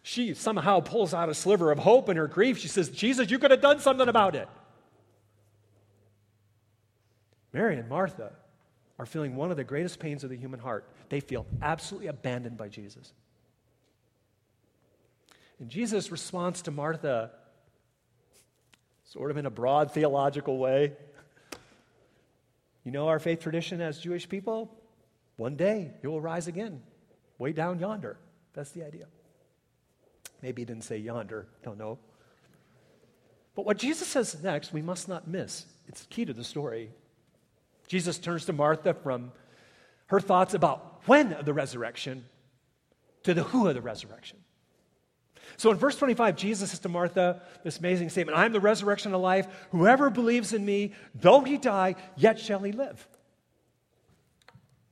she 0.01 0.33
somehow 0.33 0.79
pulls 0.79 1.13
out 1.13 1.29
a 1.29 1.33
sliver 1.33 1.71
of 1.71 1.79
hope 1.79 2.09
in 2.09 2.17
her 2.17 2.27
grief. 2.27 2.57
She 2.57 2.67
says, 2.67 2.89
Jesus, 2.89 3.29
you 3.29 3.39
could 3.39 3.51
have 3.51 3.61
done 3.61 3.79
something 3.79 4.07
about 4.07 4.35
it. 4.35 4.47
Mary 7.53 7.77
and 7.77 7.87
Martha 7.87 8.31
are 8.99 9.05
feeling 9.05 9.35
one 9.35 9.51
of 9.51 9.57
the 9.57 9.63
greatest 9.63 9.99
pains 9.99 10.23
of 10.23 10.29
the 10.29 10.37
human 10.37 10.59
heart. 10.59 10.89
They 11.09 11.19
feel 11.19 11.45
absolutely 11.61 12.07
abandoned 12.07 12.57
by 12.57 12.67
Jesus. 12.69 13.13
And 15.59 15.69
Jesus' 15.69 16.11
response 16.11 16.63
to 16.63 16.71
Martha, 16.71 17.31
sort 19.05 19.31
of 19.31 19.37
in 19.37 19.45
a 19.45 19.49
broad 19.49 19.91
theological 19.91 20.57
way, 20.57 20.93
you 22.83 22.91
know 22.91 23.07
our 23.07 23.19
faith 23.19 23.41
tradition 23.41 23.81
as 23.81 23.99
Jewish 23.99 24.29
people? 24.29 24.73
One 25.35 25.55
day 25.55 25.91
you 26.01 26.09
will 26.09 26.21
rise 26.21 26.47
again, 26.47 26.81
way 27.37 27.53
down 27.53 27.79
yonder. 27.79 28.17
That's 28.53 28.71
the 28.71 28.85
idea. 28.85 29.07
Maybe 30.41 30.61
he 30.61 30.65
didn't 30.65 30.83
say 30.83 30.97
yonder, 30.97 31.47
don't 31.63 31.77
know. 31.77 31.97
But 33.55 33.65
what 33.65 33.77
Jesus 33.77 34.07
says 34.07 34.41
next, 34.43 34.71
we 34.71 34.81
must 34.81 35.07
not 35.07 35.27
miss. 35.27 35.65
It's 35.87 36.05
key 36.09 36.25
to 36.25 36.33
the 36.33 36.43
story. 36.43 36.91
Jesus 37.87 38.19
turns 38.19 38.45
to 38.45 38.53
Martha 38.53 38.93
from 38.93 39.31
her 40.07 40.19
thoughts 40.19 40.53
about 40.53 41.01
when 41.05 41.33
of 41.33 41.45
the 41.45 41.53
resurrection 41.53 42.25
to 43.23 43.33
the 43.33 43.43
who 43.43 43.67
of 43.67 43.75
the 43.75 43.81
resurrection. 43.81 44.37
So 45.55 45.71
in 45.71 45.77
verse 45.77 45.95
25, 45.95 46.35
Jesus 46.35 46.69
says 46.71 46.79
to 46.79 46.89
Martha 46.89 47.41
this 47.63 47.79
amazing 47.79 48.09
statement 48.09 48.37
I 48.37 48.45
am 48.45 48.51
the 48.51 48.59
resurrection 48.59 49.13
of 49.13 49.21
life. 49.21 49.47
Whoever 49.71 50.09
believes 50.09 50.53
in 50.53 50.65
me, 50.65 50.93
though 51.15 51.41
he 51.41 51.57
die, 51.57 51.95
yet 52.15 52.39
shall 52.39 52.59
he 52.59 52.71
live. 52.71 53.07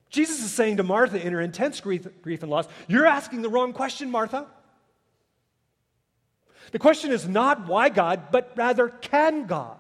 Jesus 0.09 0.39
is 0.39 0.51
saying 0.51 0.77
to 0.77 0.83
Martha 0.83 1.21
in 1.21 1.33
her 1.33 1.41
intense 1.41 1.81
grief, 1.81 2.07
grief 2.21 2.41
and 2.41 2.49
loss, 2.49 2.67
You're 2.87 3.05
asking 3.05 3.41
the 3.41 3.49
wrong 3.49 3.73
question, 3.73 4.09
Martha. 4.09 4.47
The 6.71 6.79
question 6.79 7.11
is 7.11 7.27
not 7.27 7.67
why 7.67 7.89
God, 7.89 8.31
but 8.31 8.51
rather 8.55 8.89
can 8.89 9.45
God? 9.45 9.79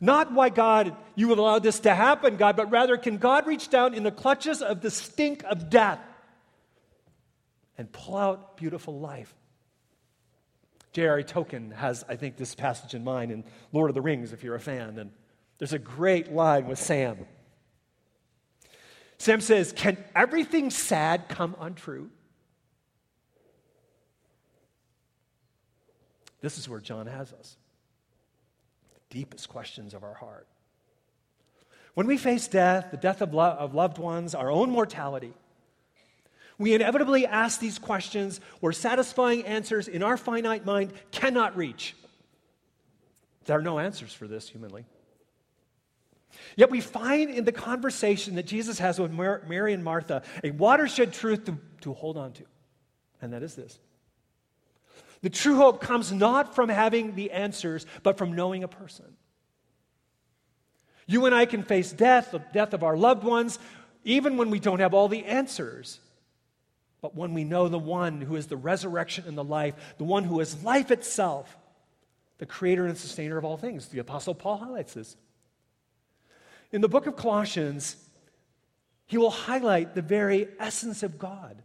Not 0.00 0.32
why 0.32 0.48
God, 0.48 0.96
you 1.14 1.28
would 1.28 1.38
allow 1.38 1.58
this 1.58 1.80
to 1.80 1.94
happen, 1.94 2.36
God, 2.36 2.56
but 2.56 2.70
rather 2.70 2.96
can 2.96 3.18
God 3.18 3.46
reach 3.46 3.68
down 3.68 3.92
in 3.92 4.02
the 4.02 4.10
clutches 4.10 4.62
of 4.62 4.80
the 4.80 4.90
stink 4.90 5.44
of 5.44 5.68
death 5.68 6.00
and 7.76 7.90
pull 7.92 8.16
out 8.16 8.56
beautiful 8.56 8.98
life? 8.98 9.34
J.R.R. 10.92 11.22
Tolkien 11.22 11.72
has, 11.72 12.04
I 12.08 12.16
think, 12.16 12.36
this 12.36 12.54
passage 12.54 12.94
in 12.94 13.04
mind 13.04 13.30
in 13.30 13.44
Lord 13.72 13.90
of 13.90 13.94
the 13.94 14.00
Rings, 14.00 14.32
if 14.32 14.42
you're 14.42 14.56
a 14.56 14.60
fan. 14.60 14.98
And 14.98 15.12
there's 15.58 15.72
a 15.72 15.78
great 15.78 16.32
line 16.32 16.66
with 16.66 16.78
Sam. 16.78 17.18
Sam 19.18 19.40
says, 19.40 19.72
Can 19.72 20.02
everything 20.16 20.70
sad 20.70 21.28
come 21.28 21.54
untrue? 21.60 22.10
This 26.40 26.58
is 26.58 26.68
where 26.68 26.80
John 26.80 27.06
has 27.06 27.32
us 27.32 27.56
the 28.94 29.18
deepest 29.18 29.48
questions 29.48 29.94
of 29.94 30.02
our 30.02 30.14
heart. 30.14 30.46
When 31.94 32.06
we 32.06 32.16
face 32.16 32.48
death, 32.48 32.88
the 32.90 32.96
death 32.96 33.20
of, 33.20 33.34
lo- 33.34 33.56
of 33.58 33.74
loved 33.74 33.98
ones, 33.98 34.34
our 34.34 34.50
own 34.50 34.70
mortality, 34.70 35.34
we 36.58 36.74
inevitably 36.74 37.26
ask 37.26 37.58
these 37.58 37.78
questions 37.78 38.40
where 38.60 38.72
satisfying 38.72 39.44
answers 39.46 39.88
in 39.88 40.02
our 40.02 40.16
finite 40.16 40.64
mind 40.64 40.92
cannot 41.10 41.56
reach. 41.56 41.96
There 43.46 43.58
are 43.58 43.62
no 43.62 43.78
answers 43.78 44.12
for 44.12 44.28
this 44.28 44.48
humanly. 44.48 44.84
Yet 46.56 46.70
we 46.70 46.80
find 46.80 47.30
in 47.30 47.44
the 47.44 47.52
conversation 47.52 48.34
that 48.36 48.46
Jesus 48.46 48.78
has 48.78 48.98
with 48.98 49.10
Mary 49.10 49.72
and 49.72 49.82
Martha 49.82 50.22
a 50.44 50.50
watershed 50.52 51.12
truth 51.12 51.44
to, 51.46 51.58
to 51.80 51.92
hold 51.92 52.16
on 52.16 52.32
to, 52.34 52.44
and 53.20 53.32
that 53.32 53.42
is 53.42 53.54
this 53.54 53.78
the 55.22 55.30
true 55.30 55.56
hope 55.56 55.80
comes 55.80 56.12
not 56.12 56.54
from 56.54 56.68
having 56.68 57.14
the 57.14 57.30
answers, 57.32 57.86
but 58.02 58.16
from 58.16 58.32
knowing 58.32 58.64
a 58.64 58.68
person. 58.68 59.04
You 61.06 61.26
and 61.26 61.34
I 61.34 61.44
can 61.44 61.62
face 61.62 61.92
death, 61.92 62.30
the 62.30 62.38
death 62.38 62.72
of 62.72 62.82
our 62.82 62.96
loved 62.96 63.24
ones, 63.24 63.58
even 64.04 64.36
when 64.36 64.50
we 64.50 64.60
don't 64.60 64.80
have 64.80 64.94
all 64.94 65.08
the 65.08 65.24
answers. 65.24 66.00
But 67.00 67.14
when 67.14 67.34
we 67.34 67.44
know 67.44 67.68
the 67.68 67.78
one 67.78 68.20
who 68.20 68.36
is 68.36 68.46
the 68.46 68.56
resurrection 68.56 69.24
and 69.26 69.36
the 69.36 69.44
life, 69.44 69.74
the 69.98 70.04
one 70.04 70.24
who 70.24 70.40
is 70.40 70.62
life 70.62 70.90
itself, 70.90 71.56
the 72.38 72.46
creator 72.46 72.86
and 72.86 72.96
sustainer 72.96 73.36
of 73.36 73.44
all 73.44 73.56
things. 73.56 73.86
The 73.88 73.98
Apostle 73.98 74.34
Paul 74.34 74.58
highlights 74.58 74.94
this. 74.94 75.16
In 76.72 76.80
the 76.80 76.88
book 76.88 77.06
of 77.06 77.16
Colossians, 77.16 77.96
he 79.06 79.18
will 79.18 79.30
highlight 79.30 79.94
the 79.94 80.02
very 80.02 80.48
essence 80.58 81.02
of 81.02 81.18
God. 81.18 81.60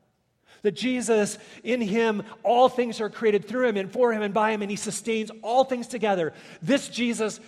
That 0.65 0.71
Jesus, 0.71 1.37
in 1.63 1.79
him, 1.79 2.23
all 2.41 2.69
things 2.69 2.99
are 2.99 3.09
created 3.09 3.47
through 3.47 3.67
him 3.67 3.77
and 3.77 3.91
for 3.91 4.11
him 4.11 4.23
and 4.23 4.33
by 4.33 4.49
him, 4.49 4.63
and 4.63 4.71
he 4.71 4.77
sustains 4.77 5.29
all 5.43 5.63
things 5.63 5.85
together. 5.85 6.33
This 6.59 6.89
Jesus 6.89 7.39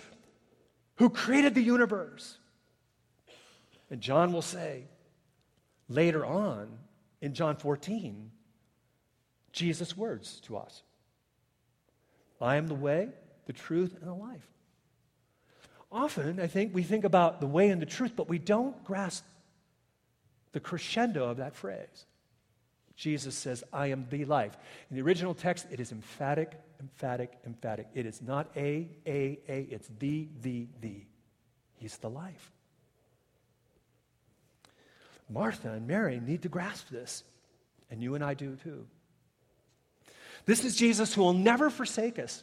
who 0.98 1.10
created 1.10 1.56
the 1.56 1.60
universe. 1.60 2.38
And 3.90 4.00
John 4.00 4.32
will 4.32 4.42
say 4.42 4.84
later 5.88 6.24
on 6.24 6.68
in 7.20 7.34
John 7.34 7.56
14, 7.56 8.30
Jesus' 9.50 9.96
words 9.96 10.38
to 10.42 10.56
us 10.56 10.84
I 12.40 12.54
am 12.54 12.68
the 12.68 12.74
way, 12.74 13.08
the 13.46 13.52
truth, 13.52 13.96
and 13.98 14.08
the 14.08 14.14
life. 14.14 14.46
Often, 15.90 16.38
I 16.38 16.46
think, 16.46 16.72
we 16.72 16.84
think 16.84 17.02
about 17.02 17.40
the 17.40 17.48
way 17.48 17.70
and 17.70 17.82
the 17.82 17.86
truth, 17.86 18.12
but 18.14 18.28
we 18.28 18.38
don't 18.38 18.84
grasp 18.84 19.24
the 20.52 20.60
crescendo 20.60 21.28
of 21.28 21.38
that 21.38 21.56
phrase. 21.56 22.06
Jesus 22.98 23.36
says, 23.36 23.62
I 23.72 23.86
am 23.86 24.06
the 24.10 24.24
life. 24.24 24.58
In 24.90 24.96
the 24.96 25.02
original 25.02 25.32
text, 25.32 25.68
it 25.70 25.78
is 25.78 25.92
emphatic, 25.92 26.52
emphatic, 26.80 27.32
emphatic. 27.46 27.86
It 27.94 28.06
is 28.06 28.20
not 28.20 28.50
a, 28.56 28.88
a, 29.06 29.38
a, 29.48 29.68
it's 29.70 29.88
the, 30.00 30.26
the, 30.42 30.66
the. 30.80 31.04
He's 31.76 31.96
the 31.98 32.10
life. 32.10 32.50
Martha 35.30 35.70
and 35.70 35.86
Mary 35.86 36.20
need 36.20 36.42
to 36.42 36.48
grasp 36.48 36.88
this, 36.88 37.22
and 37.88 38.02
you 38.02 38.16
and 38.16 38.24
I 38.24 38.34
do 38.34 38.56
too. 38.64 38.84
This 40.44 40.64
is 40.64 40.74
Jesus 40.74 41.14
who 41.14 41.22
will 41.22 41.34
never 41.34 41.70
forsake 41.70 42.18
us. 42.18 42.42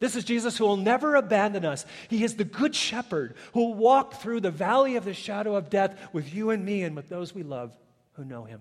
This 0.00 0.16
is 0.16 0.24
Jesus 0.24 0.56
who 0.56 0.64
will 0.64 0.76
never 0.78 1.16
abandon 1.16 1.66
us. 1.66 1.84
He 2.08 2.24
is 2.24 2.36
the 2.36 2.44
good 2.44 2.74
shepherd 2.74 3.34
who 3.52 3.60
will 3.60 3.74
walk 3.74 4.14
through 4.22 4.40
the 4.40 4.50
valley 4.50 4.96
of 4.96 5.04
the 5.04 5.12
shadow 5.12 5.54
of 5.54 5.68
death 5.68 5.98
with 6.14 6.32
you 6.32 6.48
and 6.48 6.64
me 6.64 6.82
and 6.84 6.96
with 6.96 7.10
those 7.10 7.34
we 7.34 7.42
love 7.42 7.76
who 8.18 8.24
know 8.24 8.44
him. 8.44 8.60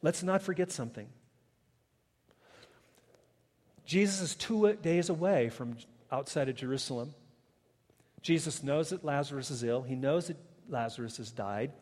Let's 0.00 0.22
not 0.22 0.40
forget 0.42 0.70
something. 0.70 1.08
Jesus 3.84 4.20
is 4.22 4.34
two 4.34 4.72
days 4.74 5.10
away 5.10 5.50
from 5.50 5.76
outside 6.10 6.48
of 6.48 6.56
Jerusalem. 6.56 7.14
Jesus 8.22 8.62
knows 8.62 8.90
that 8.90 9.04
Lazarus 9.04 9.50
is 9.50 9.62
ill. 9.62 9.82
He 9.82 9.96
knows 9.96 10.28
that 10.28 10.38
Lazarus 10.68 11.18
has 11.18 11.30
died. 11.30 11.72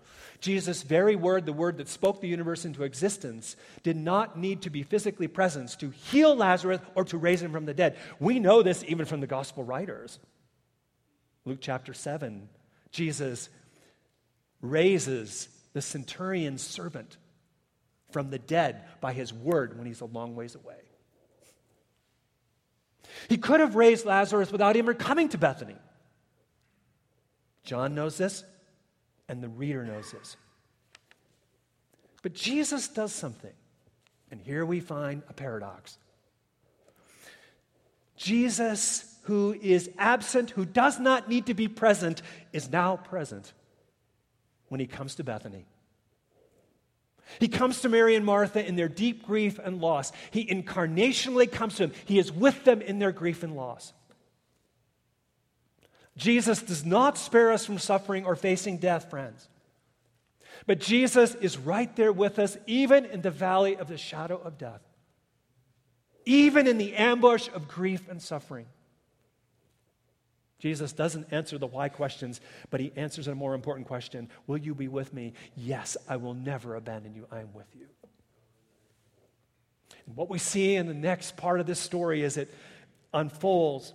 Jesus' 0.41 0.83
very 0.83 1.15
word, 1.15 1.47
the 1.47 1.53
word 1.53 1.77
that 1.77 1.89
spoke 1.89 2.21
the 2.21 2.29
universe 2.29 2.65
into 2.65 2.83
existence, 2.83 3.55
did 3.83 3.97
not 3.97 4.37
need 4.37 4.63
to 4.63 4.71
be 4.71 4.83
physically 4.83 5.29
present 5.29 5.79
to 5.79 5.91
heal 5.91 6.35
Lazarus 6.35 6.81
or 6.97 7.05
to 7.05 7.19
raise 7.19 7.43
him 7.43 7.53
from 7.53 7.67
the 7.67 7.75
dead. 7.75 7.97
We 8.19 8.41
know 8.41 8.63
this 8.63 8.83
even 8.89 9.07
from 9.07 9.21
the 9.21 9.29
gospel 9.29 9.63
writers. 9.63 10.19
Luke 11.45 11.59
chapter 11.61 11.95
7, 11.95 12.49
Jesus 12.91 13.49
raises 14.63 15.49
the 15.73 15.83
centurion's 15.83 16.63
servant 16.63 17.19
from 18.11 18.31
the 18.31 18.39
dead 18.39 18.85
by 19.01 19.13
his 19.13 19.33
word 19.33 19.77
when 19.77 19.87
he's 19.87 20.01
a 20.01 20.07
long 20.07 20.35
ways 20.35 20.55
away. 20.55 20.77
He 23.29 23.37
could 23.37 23.61
have 23.61 23.75
raised 23.75 24.07
Lazarus 24.07 24.53
without 24.53 24.77
ever 24.77 24.95
coming 24.95 25.29
to 25.31 25.39
Bethany. 25.39 25.77
John 27.65 27.95
knows 27.95 28.17
this, 28.17 28.45
and 29.29 29.43
the 29.43 29.49
reader 29.49 29.85
knows 29.85 30.11
this. 30.13 30.37
But 32.23 32.35
Jesus 32.35 32.89
does 32.89 33.13
something, 33.13 33.53
and 34.31 34.41
here 34.41 34.65
we 34.65 34.81
find 34.81 35.23
a 35.29 35.33
paradox. 35.33 35.99
Jesus, 38.17 39.19
who 39.23 39.57
is 39.61 39.91
absent, 39.99 40.51
who 40.51 40.65
does 40.65 41.01
not 41.01 41.29
need 41.29 41.47
to 41.47 41.55
be 41.55 41.67
present, 41.69 42.23
is 42.53 42.71
now 42.71 42.97
present 42.97 43.53
when 44.73 44.81
he 44.81 44.87
comes 44.87 45.15
to 45.17 45.23
Bethany. 45.23 45.67
He 47.39 47.47
comes 47.47 47.83
to 47.83 47.91
Mary 47.91 48.17
and 48.17 48.25
Martha 48.25 48.67
in 48.67 48.75
their 48.75 48.89
deep 48.89 49.27
grief 49.27 49.59
and 49.63 49.83
loss. 49.83 50.13
He 50.31 50.47
incarnationally 50.47 51.53
comes 51.53 51.77
to 51.77 51.89
them. 51.89 51.97
He 52.07 52.19
is 52.19 52.33
with 52.33 52.65
them 52.65 52.81
in 52.81 52.99
their 52.99 53.13
grief 53.13 53.43
and 53.43 53.55
loss. 53.55 53.93
Jesus 56.17 56.63
does 56.63 56.87
not 56.87 57.19
spare 57.19 57.53
us 57.53 57.67
from 57.67 57.79
suffering 57.79 58.25
or 58.25 58.35
facing 58.35 58.79
death, 58.79 59.11
friends. 59.11 59.47
But 60.67 60.81
Jesus 60.81 61.35
is 61.35 61.59
right 61.59 61.95
there 61.95 62.13
with 62.13 62.39
us, 62.39 62.57
even 62.67 63.05
in 63.05 63.21
the 63.21 63.31
valley 63.31 63.77
of 63.77 63.89
the 63.89 63.99
shadow 63.99 64.41
of 64.43 64.57
death, 64.57 64.81
even 66.25 66.67
in 66.67 66.79
the 66.79 66.95
ambush 66.95 67.51
of 67.53 67.69
grief 67.69 68.09
and 68.09 68.23
suffering. 68.23 68.67
Jesus 70.63 70.93
doesn't 70.93 71.33
answer 71.33 71.59
the 71.59 71.67
why 71.67 71.89
questions, 71.89 72.41
but 72.71 72.79
he 72.79 72.93
answers 72.95 73.27
a 73.27 73.35
more 73.35 73.53
important 73.53 73.89
question 73.89 74.29
Will 74.47 74.59
you 74.59 74.77
be 74.77 74.87
with 74.87 75.13
me? 75.13 75.33
Yes, 75.57 75.97
I 76.09 76.19
will 76.19 76.35
never 76.35 76.77
abandon 76.77 77.17
you. 77.17 77.27
I 77.33 77.41
am 77.41 77.53
with 77.53 77.67
you. 77.75 77.87
And 80.07 80.15
what 80.15 80.31
we 80.31 80.39
see 80.39 80.77
in 80.77 80.87
the 80.87 80.95
next 80.95 81.37
part 81.37 81.59
of 81.59 81.67
this 81.67 81.81
story 81.81 82.23
as 82.23 82.37
it 82.37 82.55
unfolds 83.13 83.93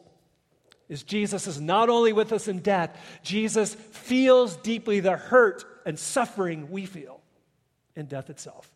is 0.90 1.04
Jesus 1.04 1.48
is 1.48 1.62
not 1.62 1.88
only 1.88 2.12
with 2.12 2.34
us 2.34 2.50
in 2.50 2.60
death, 2.60 3.00
Jesus 3.24 3.74
feels 3.74 4.58
deeply 4.58 5.00
the 5.00 5.16
hurt 5.16 5.64
and 5.86 5.98
suffering 5.98 6.70
we 6.70 6.86
feel 6.86 7.22
in 7.96 8.08
death 8.08 8.30
itself. 8.30 8.70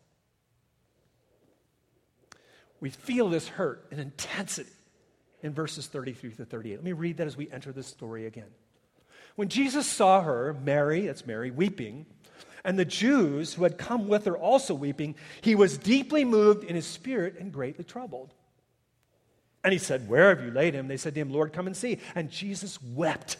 We 2.80 2.88
feel 2.88 3.28
this 3.28 3.48
hurt 3.48 3.84
and 3.90 4.00
intensity 4.00 4.70
in 5.42 5.52
verses 5.52 5.86
33 5.86 6.32
to 6.32 6.44
38. 6.44 6.76
Let 6.76 6.84
me 6.84 6.92
read 6.92 7.16
that 7.18 7.26
as 7.26 7.36
we 7.36 7.50
enter 7.50 7.72
this 7.72 7.86
story 7.86 8.26
again. 8.26 8.50
When 9.34 9.48
Jesus 9.48 9.86
saw 9.86 10.22
her, 10.22 10.54
Mary, 10.62 11.06
that's 11.06 11.26
Mary, 11.26 11.50
weeping, 11.50 12.06
and 12.64 12.78
the 12.78 12.84
Jews 12.84 13.54
who 13.54 13.64
had 13.64 13.76
come 13.76 14.08
with 14.08 14.24
her 14.26 14.36
also 14.36 14.74
weeping, 14.74 15.16
he 15.40 15.54
was 15.54 15.78
deeply 15.78 16.24
moved 16.24 16.64
in 16.64 16.76
his 16.76 16.86
spirit 16.86 17.36
and 17.38 17.52
greatly 17.52 17.84
troubled. 17.84 18.32
And 19.64 19.72
he 19.72 19.78
said, 19.78 20.08
Where 20.08 20.34
have 20.34 20.44
you 20.44 20.50
laid 20.50 20.74
him? 20.74 20.88
They 20.88 20.96
said 20.96 21.14
to 21.14 21.20
him, 21.20 21.32
Lord, 21.32 21.52
come 21.52 21.66
and 21.66 21.76
see. 21.76 21.98
And 22.14 22.30
Jesus 22.30 22.80
wept. 22.82 23.36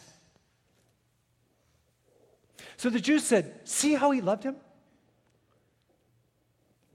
So 2.77 2.89
the 2.89 2.99
Jews 2.99 3.23
said, 3.23 3.61
See 3.63 3.93
how 3.93 4.11
he 4.11 4.21
loved 4.21 4.43
him? 4.43 4.55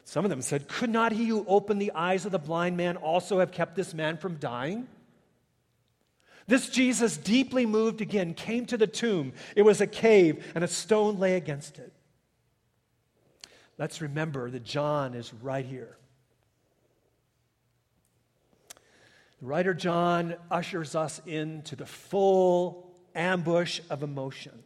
Some 0.05 0.25
of 0.25 0.31
them 0.31 0.43
said, 0.43 0.69
Could 0.69 0.91
not 0.91 1.13
he 1.13 1.27
who 1.27 1.45
opened 1.47 1.81
the 1.81 1.93
eyes 1.93 2.25
of 2.25 2.33
the 2.33 2.39
blind 2.39 2.77
man 2.77 2.97
also 2.97 3.41
have 3.41 3.53
kept 3.53 3.77
this 3.77 3.93
man 3.93 4.17
from 4.17 4.37
dying? 4.37 4.87
This 6.49 6.71
Jesus, 6.71 7.19
deeply 7.19 7.67
moved 7.67 8.01
again, 8.01 8.33
came 8.33 8.65
to 8.67 8.79
the 8.79 8.87
tomb. 8.87 9.35
It 9.55 9.63
was 9.63 9.83
a 9.83 9.87
cave, 9.87 10.51
and 10.55 10.65
a 10.65 10.69
stone 10.69 11.19
lay 11.19 11.37
against 11.37 11.79
it. 11.79 11.93
Let's 13.77 14.01
remember 14.01 14.51
that 14.51 14.65
John 14.65 15.15
is 15.15 15.33
right 15.35 15.65
here. 15.65 15.99
The 19.41 19.47
writer 19.47 19.75
John 19.75 20.37
ushers 20.51 20.97
us 20.97 21.21
into 21.27 21.77
the 21.77 21.87
full 21.87 22.93
ambush 23.15 23.81
of 23.91 24.03
emotion. 24.03 24.63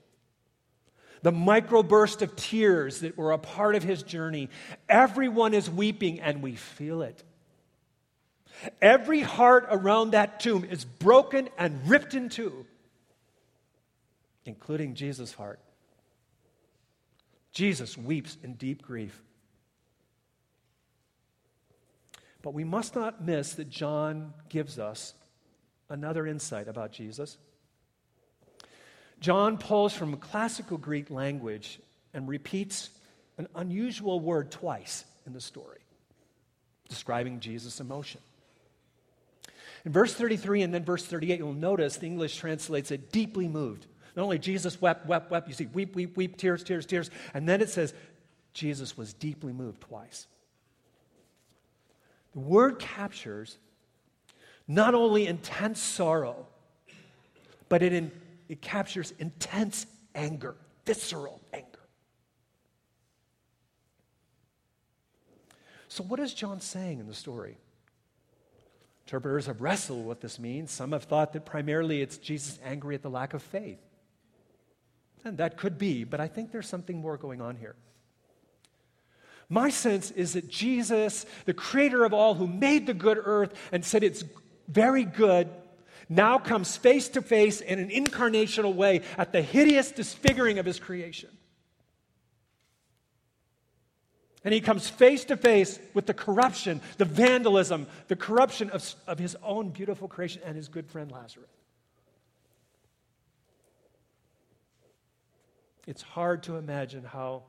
The 1.22 1.32
microburst 1.32 2.22
of 2.22 2.36
tears 2.36 3.00
that 3.00 3.18
were 3.18 3.32
a 3.32 3.38
part 3.38 3.74
of 3.74 3.82
his 3.82 4.04
journey. 4.04 4.50
Everyone 4.88 5.52
is 5.52 5.68
weeping, 5.68 6.20
and 6.20 6.42
we 6.42 6.54
feel 6.54 7.02
it. 7.02 7.22
Every 8.80 9.20
heart 9.20 9.66
around 9.70 10.12
that 10.12 10.40
tomb 10.40 10.64
is 10.64 10.84
broken 10.84 11.48
and 11.58 11.88
ripped 11.88 12.14
in 12.14 12.28
two, 12.28 12.66
including 14.44 14.94
Jesus' 14.94 15.32
heart. 15.32 15.60
Jesus 17.52 17.98
weeps 17.98 18.36
in 18.42 18.54
deep 18.54 18.82
grief. 18.82 19.20
But 22.40 22.54
we 22.54 22.64
must 22.64 22.94
not 22.94 23.24
miss 23.24 23.54
that 23.54 23.68
John 23.68 24.32
gives 24.48 24.78
us 24.78 25.14
another 25.88 26.26
insight 26.26 26.66
about 26.66 26.92
Jesus. 26.92 27.38
John 29.20 29.58
pulls 29.58 29.94
from 29.94 30.16
classical 30.16 30.78
Greek 30.78 31.10
language 31.10 31.78
and 32.12 32.28
repeats 32.28 32.90
an 33.38 33.46
unusual 33.54 34.18
word 34.18 34.50
twice 34.50 35.04
in 35.26 35.32
the 35.32 35.40
story, 35.40 35.78
describing 36.88 37.38
Jesus' 37.38 37.78
emotion. 37.78 38.20
In 39.84 39.92
verse 39.92 40.14
33 40.14 40.62
and 40.62 40.72
then 40.72 40.84
verse 40.84 41.04
38, 41.04 41.38
you'll 41.38 41.52
notice 41.52 41.96
the 41.96 42.06
English 42.06 42.36
translates 42.36 42.90
it 42.90 43.10
deeply 43.10 43.48
moved. 43.48 43.86
Not 44.14 44.22
only 44.22 44.38
Jesus 44.38 44.80
wept, 44.80 45.06
wept, 45.06 45.30
wept, 45.30 45.48
you 45.48 45.54
see 45.54 45.66
weep, 45.66 45.96
weep, 45.96 46.16
weep, 46.16 46.36
tears, 46.36 46.62
tears, 46.62 46.86
tears. 46.86 47.10
And 47.34 47.48
then 47.48 47.60
it 47.60 47.70
says 47.70 47.94
Jesus 48.52 48.96
was 48.96 49.12
deeply 49.12 49.52
moved 49.52 49.80
twice. 49.80 50.26
The 52.34 52.40
word 52.40 52.78
captures 52.78 53.58
not 54.68 54.94
only 54.94 55.26
intense 55.26 55.80
sorrow, 55.80 56.46
but 57.68 57.82
it, 57.82 57.92
in, 57.92 58.12
it 58.48 58.60
captures 58.60 59.12
intense 59.18 59.86
anger, 60.14 60.54
visceral 60.86 61.40
anger. 61.52 61.66
So, 65.88 66.04
what 66.04 66.20
is 66.20 66.32
John 66.32 66.60
saying 66.60 67.00
in 67.00 67.06
the 67.06 67.14
story? 67.14 67.58
Interpreters 69.12 69.44
have 69.44 69.60
wrestled 69.60 70.06
what 70.06 70.22
this 70.22 70.38
means. 70.38 70.70
Some 70.70 70.92
have 70.92 71.04
thought 71.04 71.34
that 71.34 71.44
primarily 71.44 72.00
it's 72.00 72.16
Jesus 72.16 72.58
angry 72.64 72.94
at 72.94 73.02
the 73.02 73.10
lack 73.10 73.34
of 73.34 73.42
faith. 73.42 73.78
And 75.22 75.36
that 75.36 75.58
could 75.58 75.76
be, 75.76 76.04
but 76.04 76.18
I 76.18 76.28
think 76.28 76.50
there's 76.50 76.66
something 76.66 76.96
more 76.96 77.18
going 77.18 77.42
on 77.42 77.56
here. 77.56 77.76
My 79.50 79.68
sense 79.68 80.12
is 80.12 80.32
that 80.32 80.48
Jesus, 80.48 81.26
the 81.44 81.52
creator 81.52 82.06
of 82.06 82.14
all, 82.14 82.36
who 82.36 82.46
made 82.46 82.86
the 82.86 82.94
good 82.94 83.18
earth 83.22 83.52
and 83.70 83.84
said 83.84 84.02
it's 84.02 84.24
very 84.66 85.04
good, 85.04 85.50
now 86.08 86.38
comes 86.38 86.78
face 86.78 87.10
to 87.10 87.20
face 87.20 87.60
in 87.60 87.78
an 87.78 87.90
incarnational 87.90 88.74
way 88.74 89.02
at 89.18 89.30
the 89.30 89.42
hideous 89.42 89.92
disfiguring 89.92 90.58
of 90.58 90.64
his 90.64 90.80
creation. 90.80 91.28
And 94.44 94.52
he 94.52 94.60
comes 94.60 94.88
face 94.88 95.24
to 95.26 95.36
face 95.36 95.78
with 95.94 96.06
the 96.06 96.14
corruption, 96.14 96.80
the 96.98 97.04
vandalism, 97.04 97.86
the 98.08 98.16
corruption 98.16 98.70
of, 98.70 98.94
of 99.06 99.18
his 99.18 99.36
own 99.42 99.70
beautiful 99.70 100.08
creation 100.08 100.42
and 100.44 100.56
his 100.56 100.68
good 100.68 100.88
friend 100.88 101.12
Lazarus. 101.12 101.50
It's 105.86 106.02
hard 106.02 106.42
to 106.44 106.56
imagine 106.56 107.04
how 107.04 107.42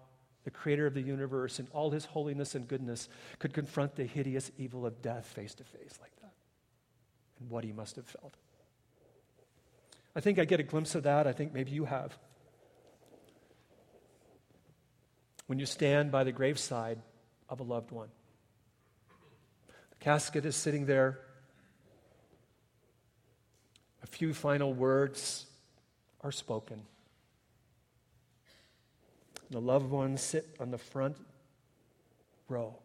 the 0.43 0.51
creator 0.51 0.86
of 0.86 0.93
the 0.93 1.01
universe 1.01 1.60
in 1.60 1.67
all 1.71 1.91
his 1.91 2.06
holiness 2.06 2.56
and 2.56 2.67
goodness 2.67 3.08
could 3.39 3.53
confront 3.53 3.95
the 3.95 4.06
hideous 4.06 4.51
evil 4.58 4.86
of 4.86 5.01
death 5.01 5.25
face 5.25 5.53
to 5.56 5.63
face 5.63 5.97
like 6.01 6.15
that. 6.21 6.34
And 7.39 7.49
what 7.49 7.63
he 7.63 7.71
must 7.71 7.95
have 7.95 8.06
felt. 8.06 8.34
I 10.15 10.19
think 10.19 10.38
I 10.38 10.45
get 10.45 10.60
a 10.60 10.63
glimpse 10.63 10.95
of 10.95 11.03
that. 11.03 11.27
I 11.27 11.32
think 11.32 11.53
maybe 11.53 11.71
you 11.71 11.86
have. 11.86 12.17
When 15.47 15.60
you 15.60 15.65
stand 15.65 16.12
by 16.12 16.23
the 16.23 16.32
graveside 16.32 16.99
of 17.49 17.60
a 17.60 17.63
loved 17.63 17.91
one. 17.91 18.10
The 19.67 20.03
casket 20.03 20.45
is 20.45 20.56
sitting 20.56 20.86
there. 20.86 21.19
A 24.01 24.08
few 24.08 24.34
final 24.34 24.73
words 24.73 25.45
are 26.21 26.32
spoken. 26.32 26.82
The 29.49 29.62
loved 29.62 29.89
ones 29.89 30.21
sit 30.21 30.56
on 30.60 30.71
the 30.71 30.77
front 30.77 31.17
row 32.49 32.79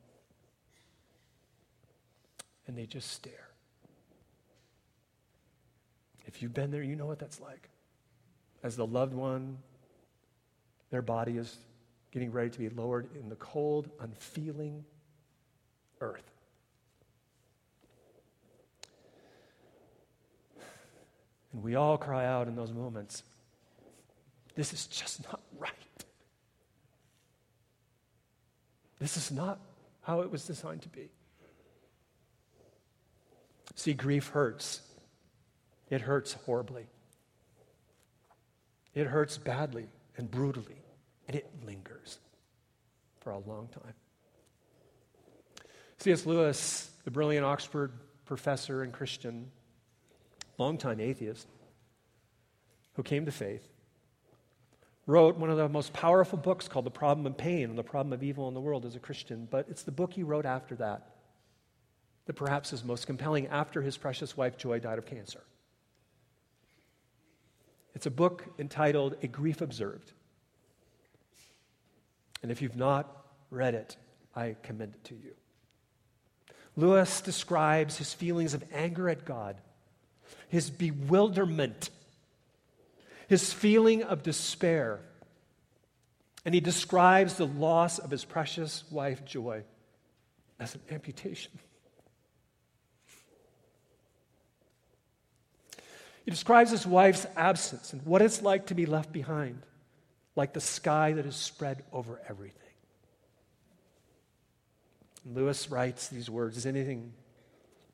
and 2.66 2.76
they 2.76 2.86
just 2.86 3.10
stare. 3.10 3.48
If 6.26 6.42
you've 6.42 6.52
been 6.52 6.70
there, 6.70 6.82
you 6.82 6.94
know 6.94 7.06
what 7.06 7.18
that's 7.18 7.40
like. 7.40 7.70
As 8.62 8.76
the 8.76 8.86
loved 8.86 9.14
one, 9.14 9.58
their 10.90 11.00
body 11.00 11.38
is 11.38 11.56
getting 12.18 12.32
ready 12.32 12.50
to 12.50 12.58
be 12.58 12.68
lowered 12.70 13.06
in 13.14 13.28
the 13.28 13.36
cold, 13.36 13.88
unfeeling 14.00 14.84
earth. 16.00 16.32
And 21.52 21.62
we 21.62 21.76
all 21.76 21.96
cry 21.96 22.26
out 22.26 22.48
in 22.48 22.56
those 22.56 22.72
moments 22.72 23.22
this 24.56 24.72
is 24.72 24.88
just 24.88 25.22
not 25.26 25.40
right. 25.60 25.72
This 28.98 29.16
is 29.16 29.30
not 29.30 29.60
how 30.02 30.22
it 30.22 30.32
was 30.32 30.44
designed 30.44 30.82
to 30.82 30.88
be. 30.88 31.10
See, 33.76 33.94
grief 33.94 34.30
hurts. 34.30 34.80
It 35.88 36.00
hurts 36.00 36.32
horribly. 36.32 36.88
It 38.92 39.06
hurts 39.06 39.38
badly 39.38 39.86
and 40.16 40.28
brutally, 40.28 40.77
and 41.28 41.36
it 41.36 41.48
lingers 41.64 42.18
for 43.20 43.30
a 43.30 43.38
long 43.38 43.68
time. 43.68 43.94
C.S. 45.98 46.26
Lewis, 46.26 46.90
the 47.04 47.10
brilliant 47.10 47.44
Oxford 47.44 47.92
professor 48.24 48.82
and 48.82 48.92
Christian, 48.92 49.50
longtime 50.58 51.00
atheist, 51.00 51.46
who 52.94 53.02
came 53.02 53.26
to 53.26 53.32
faith, 53.32 53.66
wrote 55.06 55.36
one 55.36 55.50
of 55.50 55.56
the 55.56 55.68
most 55.68 55.92
powerful 55.92 56.38
books 56.38 56.68
called 56.68 56.84
The 56.84 56.90
Problem 56.90 57.26
of 57.26 57.36
Pain 57.36 57.70
and 57.70 57.78
the 57.78 57.82
Problem 57.82 58.12
of 58.12 58.22
Evil 58.22 58.48
in 58.48 58.54
the 58.54 58.60
World 58.60 58.84
as 58.84 58.96
a 58.96 59.00
Christian, 59.00 59.48
but 59.50 59.66
it's 59.68 59.82
the 59.82 59.92
book 59.92 60.12
he 60.12 60.22
wrote 60.22 60.46
after 60.46 60.74
that 60.76 61.14
that 62.26 62.34
perhaps 62.34 62.74
is 62.74 62.84
most 62.84 63.06
compelling 63.06 63.46
after 63.46 63.80
his 63.80 63.96
precious 63.96 64.36
wife 64.36 64.58
Joy 64.58 64.78
died 64.80 64.98
of 64.98 65.06
cancer. 65.06 65.40
It's 67.94 68.04
a 68.04 68.10
book 68.10 68.44
entitled 68.58 69.16
A 69.22 69.28
Grief 69.28 69.62
Observed. 69.62 70.12
And 72.42 72.50
if 72.50 72.62
you've 72.62 72.76
not 72.76 73.26
read 73.50 73.74
it, 73.74 73.96
I 74.34 74.56
commend 74.62 74.94
it 74.94 75.04
to 75.04 75.14
you. 75.14 75.34
Lewis 76.76 77.20
describes 77.20 77.96
his 77.96 78.14
feelings 78.14 78.54
of 78.54 78.62
anger 78.72 79.08
at 79.08 79.24
God, 79.24 79.56
his 80.48 80.70
bewilderment, 80.70 81.90
his 83.26 83.52
feeling 83.52 84.04
of 84.04 84.22
despair, 84.22 85.00
and 86.44 86.54
he 86.54 86.60
describes 86.60 87.34
the 87.34 87.46
loss 87.46 87.98
of 87.98 88.10
his 88.10 88.24
precious 88.24 88.84
wife, 88.90 89.24
Joy, 89.24 89.64
as 90.60 90.74
an 90.76 90.80
amputation. 90.90 91.52
He 96.24 96.30
describes 96.30 96.70
his 96.70 96.86
wife's 96.86 97.26
absence 97.36 97.92
and 97.92 98.02
what 98.04 98.22
it's 98.22 98.42
like 98.42 98.66
to 98.66 98.74
be 98.74 98.86
left 98.86 99.12
behind, 99.12 99.62
like 100.38 100.52
the 100.52 100.60
sky 100.60 101.12
that 101.14 101.26
is 101.26 101.34
spread 101.34 101.82
over 101.92 102.22
everything. 102.28 102.54
Lewis 105.26 105.68
writes 105.68 106.06
these 106.08 106.30
words 106.30 106.56
Is 106.56 106.64
anything 106.64 107.12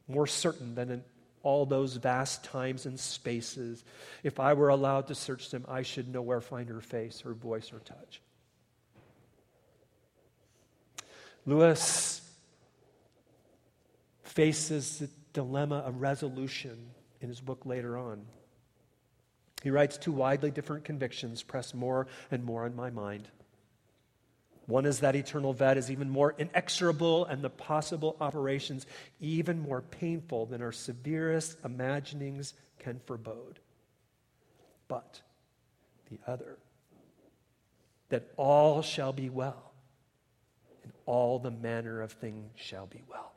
more 0.06 0.26
certain 0.26 0.74
than 0.74 0.90
in 0.90 1.04
all 1.42 1.64
those 1.64 1.96
vast 1.96 2.44
times 2.44 2.84
and 2.84 3.00
spaces? 3.00 3.82
If 4.22 4.38
I 4.38 4.52
were 4.52 4.68
allowed 4.68 5.06
to 5.06 5.14
search 5.14 5.50
them, 5.50 5.64
I 5.66 5.82
should 5.82 6.12
nowhere 6.12 6.42
find 6.42 6.68
her 6.68 6.82
face, 6.82 7.22
her 7.22 7.32
voice, 7.32 7.72
or 7.72 7.78
touch. 7.78 8.20
Lewis 11.46 12.20
faces 14.22 14.98
the 14.98 15.08
dilemma 15.32 15.76
of 15.76 16.02
resolution 16.02 16.90
in 17.22 17.28
his 17.28 17.40
book 17.40 17.64
later 17.64 17.96
on. 17.96 18.26
He 19.64 19.70
writes 19.70 19.96
two 19.96 20.12
widely 20.12 20.50
different 20.50 20.84
convictions 20.84 21.42
press 21.42 21.72
more 21.72 22.06
and 22.30 22.44
more 22.44 22.66
on 22.66 22.76
my 22.76 22.90
mind. 22.90 23.28
One 24.66 24.84
is 24.84 25.00
that 25.00 25.16
eternal 25.16 25.54
vet 25.54 25.78
is 25.78 25.90
even 25.90 26.10
more 26.10 26.34
inexorable 26.36 27.24
and 27.24 27.40
the 27.40 27.48
possible 27.48 28.14
operations 28.20 28.86
even 29.20 29.58
more 29.58 29.80
painful 29.80 30.44
than 30.44 30.60
our 30.60 30.70
severest 30.70 31.56
imaginings 31.64 32.52
can 32.78 33.00
forebode. 33.06 33.58
But 34.86 35.22
the 36.10 36.18
other, 36.26 36.58
that 38.10 38.34
all 38.36 38.82
shall 38.82 39.14
be 39.14 39.30
well, 39.30 39.72
and 40.82 40.92
all 41.06 41.38
the 41.38 41.50
manner 41.50 42.02
of 42.02 42.12
things 42.12 42.50
shall 42.56 42.84
be 42.84 43.02
well. 43.08 43.32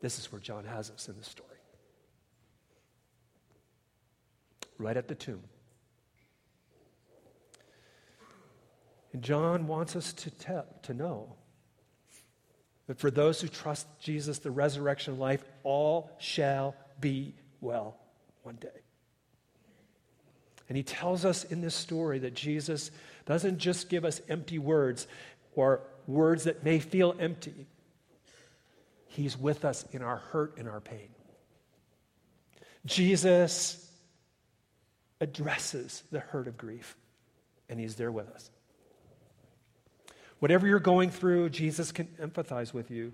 This 0.00 0.20
is 0.20 0.30
where 0.30 0.40
John 0.40 0.64
has 0.66 0.88
us 0.88 1.08
in 1.08 1.18
the 1.18 1.24
story. 1.24 1.55
Right 4.78 4.96
at 4.96 5.08
the 5.08 5.14
tomb. 5.14 5.42
And 9.12 9.22
John 9.22 9.66
wants 9.66 9.96
us 9.96 10.12
to, 10.12 10.64
to 10.82 10.94
know 10.94 11.36
that 12.86 12.98
for 12.98 13.10
those 13.10 13.40
who 13.40 13.48
trust 13.48 13.86
Jesus, 13.98 14.38
the 14.40 14.50
resurrection 14.50 15.18
life, 15.18 15.42
all 15.62 16.10
shall 16.18 16.74
be 17.00 17.34
well 17.60 17.96
one 18.42 18.56
day. 18.56 18.68
And 20.68 20.76
he 20.76 20.82
tells 20.82 21.24
us 21.24 21.44
in 21.44 21.60
this 21.60 21.74
story 21.74 22.18
that 22.20 22.34
Jesus 22.34 22.90
doesn't 23.24 23.58
just 23.58 23.88
give 23.88 24.04
us 24.04 24.20
empty 24.28 24.58
words 24.58 25.06
or 25.54 25.80
words 26.06 26.44
that 26.44 26.64
may 26.64 26.78
feel 26.78 27.14
empty. 27.18 27.66
He's 29.06 29.38
with 29.38 29.64
us 29.64 29.84
in 29.92 30.02
our 30.02 30.18
hurt 30.18 30.58
and 30.58 30.68
our 30.68 30.80
pain. 30.80 31.08
Jesus 32.84 33.85
addresses 35.20 36.02
the 36.10 36.20
hurt 36.20 36.48
of 36.48 36.56
grief, 36.56 36.96
and 37.68 37.80
He's 37.80 37.96
there 37.96 38.12
with 38.12 38.28
us. 38.28 38.50
Whatever 40.38 40.66
you're 40.66 40.78
going 40.78 41.10
through, 41.10 41.50
Jesus 41.50 41.92
can 41.92 42.06
empathize 42.20 42.74
with 42.74 42.90
you. 42.90 43.12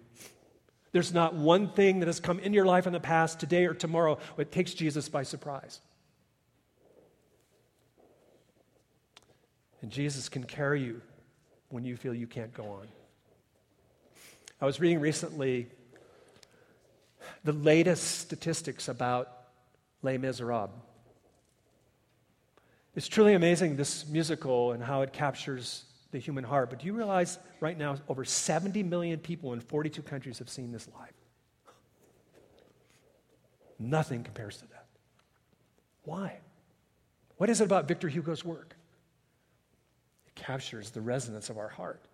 There's 0.90 1.14
not 1.14 1.34
one 1.34 1.68
thing 1.68 2.00
that 2.00 2.06
has 2.06 2.20
come 2.20 2.38
in 2.40 2.52
your 2.52 2.66
life 2.66 2.86
in 2.86 2.92
the 2.92 3.00
past, 3.00 3.40
today 3.40 3.64
or 3.64 3.74
tomorrow, 3.74 4.18
that 4.36 4.52
takes 4.52 4.74
Jesus 4.74 5.08
by 5.08 5.22
surprise. 5.22 5.80
And 9.80 9.90
Jesus 9.90 10.28
can 10.28 10.44
carry 10.44 10.82
you 10.82 11.00
when 11.70 11.84
you 11.84 11.96
feel 11.96 12.14
you 12.14 12.26
can't 12.26 12.52
go 12.52 12.64
on. 12.64 12.88
I 14.60 14.66
was 14.66 14.78
reading 14.78 15.00
recently 15.00 15.66
the 17.42 17.52
latest 17.52 18.20
statistics 18.20 18.88
about 18.88 19.28
Les 20.02 20.18
Miserables. 20.18 20.70
It's 22.94 23.09
truly 23.09 23.35
amazing, 23.35 23.76
this 23.76 24.07
musical 24.07 24.72
and 24.72 24.83
how 24.83 25.02
it 25.02 25.12
captures 25.12 25.85
the 26.11 26.18
human 26.18 26.44
heart. 26.44 26.68
But 26.68 26.81
do 26.81 26.87
you 26.87 26.92
realize 26.92 27.38
right 27.61 27.76
now 27.76 27.96
over 28.09 28.24
70 28.24 28.83
million 28.83 29.18
people 29.18 29.55
in 29.55 29.61
42 29.61 30.02
countries 30.02 30.38
have 30.38 30.50
seen 30.50 30.72
this 30.72 30.88
live? 30.94 31.12
Nothing 33.78 34.22
compares 34.22 34.59
to 34.59 34.66
that. 34.68 34.87
Why? 36.05 36.38
What 37.38 37.48
is 37.48 37.61
it 37.61 37.64
about 37.64 37.88
Victor 37.88 38.09
Hugo's 38.09 38.44
work? 38.44 38.76
It 40.26 40.35
captures 40.35 40.90
the 40.90 41.00
resonance 41.00 41.48
of 41.48 41.59
our 41.59 41.68
heart. 41.68 42.05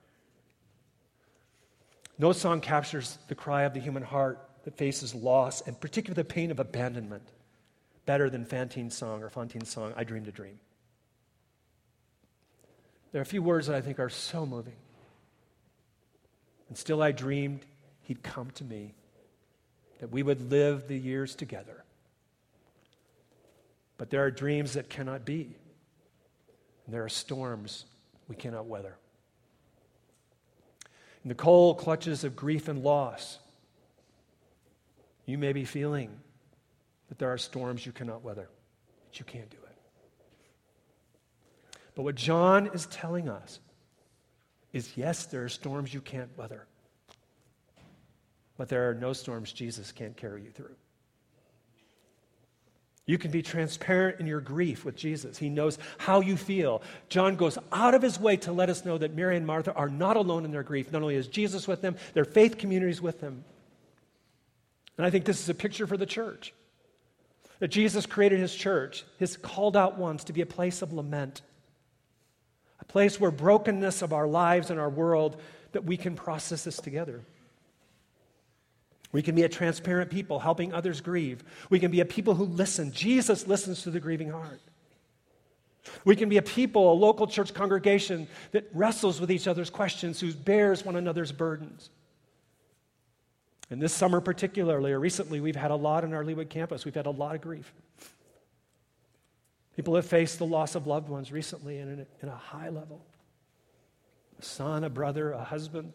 No 2.19 2.33
song 2.33 2.61
captures 2.61 3.19
the 3.29 3.35
cry 3.35 3.65
of 3.65 3.75
the 3.75 3.81
human 3.81 4.03
heart 4.03 4.41
that 4.65 4.77
faces 4.77 5.15
loss 5.15 5.61
and 5.63 5.79
particularly 5.79 6.23
the 6.23 6.29
pain 6.29 6.51
of 6.51 6.61
abandonment 6.61 7.23
better 8.07 8.31
than 8.31 8.45
Fantine's 8.45 8.97
song 8.97 9.23
or 9.23 9.29
Fantine's 9.29 9.69
song, 9.69 9.93
I 9.97 10.05
Dreamed 10.05 10.29
a 10.29 10.33
Dream. 10.33 10.59
There 13.13 13.21
are 13.21 13.23
a 13.23 13.27
few 13.27 13.43
words 13.43 13.67
that 13.67 13.77
I 13.77 13.81
think 13.81 13.99
are 13.99 14.09
so 14.09 14.45
moving. 14.45 14.77
And 16.69 16.77
still 16.77 17.03
I 17.03 17.13
dreamed 17.13 17.65
he'd 18.03 18.23
come 18.23 18.51
to 18.53 18.65
me, 18.65 18.95
that 20.01 20.11
we 20.11 20.23
would 20.23 20.51
live 20.51 20.89
the 20.89 20.97
years 20.97 21.35
together. 21.35 21.85
But 23.97 24.11
there 24.11 24.25
are 24.25 24.31
dreams 24.31 24.75
that 24.75 24.89
cannot 24.89 25.25
be, 25.25 25.57
and 26.87 26.95
there 26.95 27.05
are 27.05 27.09
storms 27.09 27.85
we 28.29 28.37
cannot 28.37 28.67
weather. 28.67 28.97
In 31.25 31.29
the 31.29 31.35
cold 31.35 31.79
clutches 31.79 32.25
of 32.25 32.37
grief 32.37 32.69
and 32.69 32.83
loss, 32.83 33.39
you 35.27 35.37
may 35.37 35.53
be 35.53 35.65
feeling 35.65 36.11
that 37.09 37.19
there 37.19 37.31
are 37.31 37.39
storms 37.39 37.85
you 37.85 37.93
cannot 37.93 38.23
weather, 38.23 38.49
that 39.11 39.19
you 39.19 39.25
can't 39.25 39.51
do 39.51 39.57
it. 39.57 39.68
But 41.99 42.05
what 42.05 42.15
John 42.15 42.71
is 42.73 42.87
telling 42.87 43.29
us 43.29 43.59
is 44.73 44.97
yes, 44.97 45.27
there 45.27 45.43
are 45.43 45.49
storms 45.49 45.93
you 45.93 46.01
can't 46.01 46.31
weather, 46.39 46.65
but 48.57 48.69
there 48.69 48.89
are 48.89 48.95
no 48.95 49.13
storms 49.13 49.53
Jesus 49.53 49.91
can't 49.91 50.17
carry 50.17 50.45
you 50.45 50.51
through. 50.51 50.77
You 53.05 53.19
can 53.19 53.33
be 53.33 53.43
transparent 53.43 54.21
in 54.21 54.29
your 54.29 54.41
grief 54.41 54.85
with 54.85 54.95
Jesus. 54.95 55.39
He 55.39 55.49
knows 55.49 55.77
how 55.97 56.21
you 56.21 56.37
feel. 56.37 56.83
John 57.09 57.35
goes 57.35 57.59
out 57.73 57.95
of 57.95 58.03
his 58.03 58.21
way 58.21 58.37
to 58.37 58.53
let 58.53 58.71
us 58.71 58.85
know 58.85 58.97
that 58.99 59.17
Mary 59.17 59.37
and 59.37 59.45
Martha 59.45 59.75
are 59.75 59.89
not 59.89 60.17
alone 60.17 60.45
in 60.45 60.53
their 60.53 60.63
grief. 60.63 60.93
Not 60.93 61.03
only 61.03 61.17
is 61.17 61.27
Jesus 61.27 61.67
with 61.67 61.83
them, 61.83 61.97
their 62.15 62.25
faith 62.25 62.59
communities 62.59 63.03
with 63.03 63.21
them. 63.21 63.43
And 64.97 65.05
I 65.05 65.11
think 65.11 65.25
this 65.25 65.41
is 65.41 65.49
a 65.49 65.55
picture 65.55 65.89
for 65.89 65.97
the 65.97 66.07
church. 66.07 66.55
That 67.59 67.73
Jesus 67.73 68.07
created 68.07 68.39
his 68.39 68.55
church, 68.55 69.05
his 69.19 69.37
called 69.37 69.77
out 69.77 69.99
ones, 69.99 70.23
to 70.23 70.33
be 70.33 70.43
a 70.43 70.47
place 70.47 70.81
of 70.81 70.93
lament, 70.93 71.43
place 72.89 73.21
where 73.21 73.31
brokenness 73.31 74.03
of 74.03 74.13
our 74.13 74.27
lives 74.27 74.71
and 74.71 74.81
our 74.81 74.91
world, 74.91 75.41
that 75.73 75.85
we 75.85 75.97
can 75.97 76.17
process 76.17 76.65
this 76.65 76.79
together. 76.79 77.23
We 79.13 79.23
can 79.23 79.35
be 79.35 79.43
a 79.43 79.49
transparent 79.49 80.11
people 80.11 80.39
helping 80.39 80.73
others 80.73 81.01
grieve. 81.01 81.43
We 81.71 81.79
can 81.79 81.91
be 81.91 82.01
a 82.01 82.05
people 82.05 82.35
who 82.35 82.45
listen. 82.45 82.93
Jesus 82.93 83.47
listens 83.47 83.83
to 83.83 83.91
the 83.91 84.01
grieving 84.01 84.31
heart. 84.31 84.61
We 86.05 86.17
can 86.17 86.29
be 86.29 86.37
a 86.37 86.43
people, 86.43 86.93
a 86.93 86.95
local 86.95 87.27
church 87.27 87.55
congregation 87.55 88.29
that 88.53 88.69
wrestles 88.75 89.21
with 89.21 89.31
each 89.31 89.47
other's 89.47 89.71
questions, 89.71 90.21
who 90.21 90.35
bears 90.35 90.85
one 90.85 90.97
another's 90.97 91.33
burdens. 91.33 91.89
And 93.71 93.81
this 93.81 93.93
summer, 93.93 94.21
particularly, 94.21 94.93
or 94.93 95.01
recently, 95.01 95.41
we've 95.41 95.57
had 95.57 95.71
a 95.71 95.77
lot 95.77 96.05
on 96.05 96.13
our 96.13 96.25
Leawood 96.25 96.49
campus. 96.49 96.85
We've 96.85 96.95
had 96.95 97.07
a 97.07 97.11
lot 97.11 97.35
of 97.35 97.41
grief. 97.41 97.73
People 99.79 99.95
have 99.95 100.07
faced 100.07 100.41
the 100.41 100.45
loss 100.45 100.75
of 100.75 100.89
loved 100.89 101.09
ones 101.09 101.31
recently 101.31 101.79
in 101.79 101.89
a, 101.89 102.07
in 102.21 102.29
a 102.29 102.35
high 102.35 102.69
level 102.69 103.07
a 104.37 104.43
son, 104.43 104.83
a 104.83 104.91
brother, 104.91 105.31
a 105.31 105.45
husband, 105.45 105.93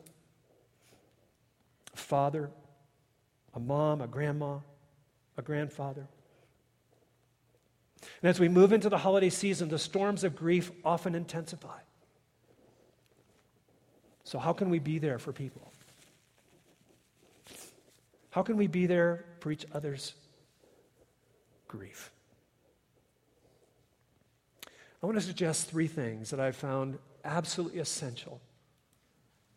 a 1.94 1.98
father, 1.98 2.50
a 3.54 3.60
mom, 3.60 4.00
a 4.00 4.08
grandma, 4.08 4.60
a 5.36 5.42
grandfather. 5.42 6.08
And 8.22 8.30
as 8.30 8.40
we 8.40 8.48
move 8.48 8.72
into 8.72 8.88
the 8.88 8.98
holiday 8.98 9.30
season, 9.30 9.68
the 9.68 9.78
storms 9.78 10.24
of 10.24 10.34
grief 10.34 10.72
often 10.86 11.14
intensify. 11.14 11.80
So, 14.24 14.40
how 14.40 14.54
can 14.54 14.70
we 14.70 14.80
be 14.80 14.98
there 14.98 15.20
for 15.20 15.34
people? 15.34 15.74
How 18.30 18.44
can 18.44 18.56
we 18.56 18.68
be 18.68 18.86
there 18.86 19.26
for 19.42 19.52
each 19.52 19.66
other's 19.74 20.14
grief? 21.68 22.13
I 25.04 25.06
want 25.06 25.20
to 25.20 25.26
suggest 25.26 25.70
three 25.70 25.88
things 25.88 26.30
that 26.30 26.40
I've 26.40 26.56
found 26.56 26.98
absolutely 27.26 27.80
essential 27.80 28.40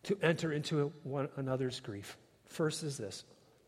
to 0.02 0.18
enter 0.20 0.52
into 0.52 0.92
one 1.04 1.28
another's 1.36 1.78
grief. 1.78 2.16
First 2.46 2.82
is 2.82 2.98
this, 2.98 3.22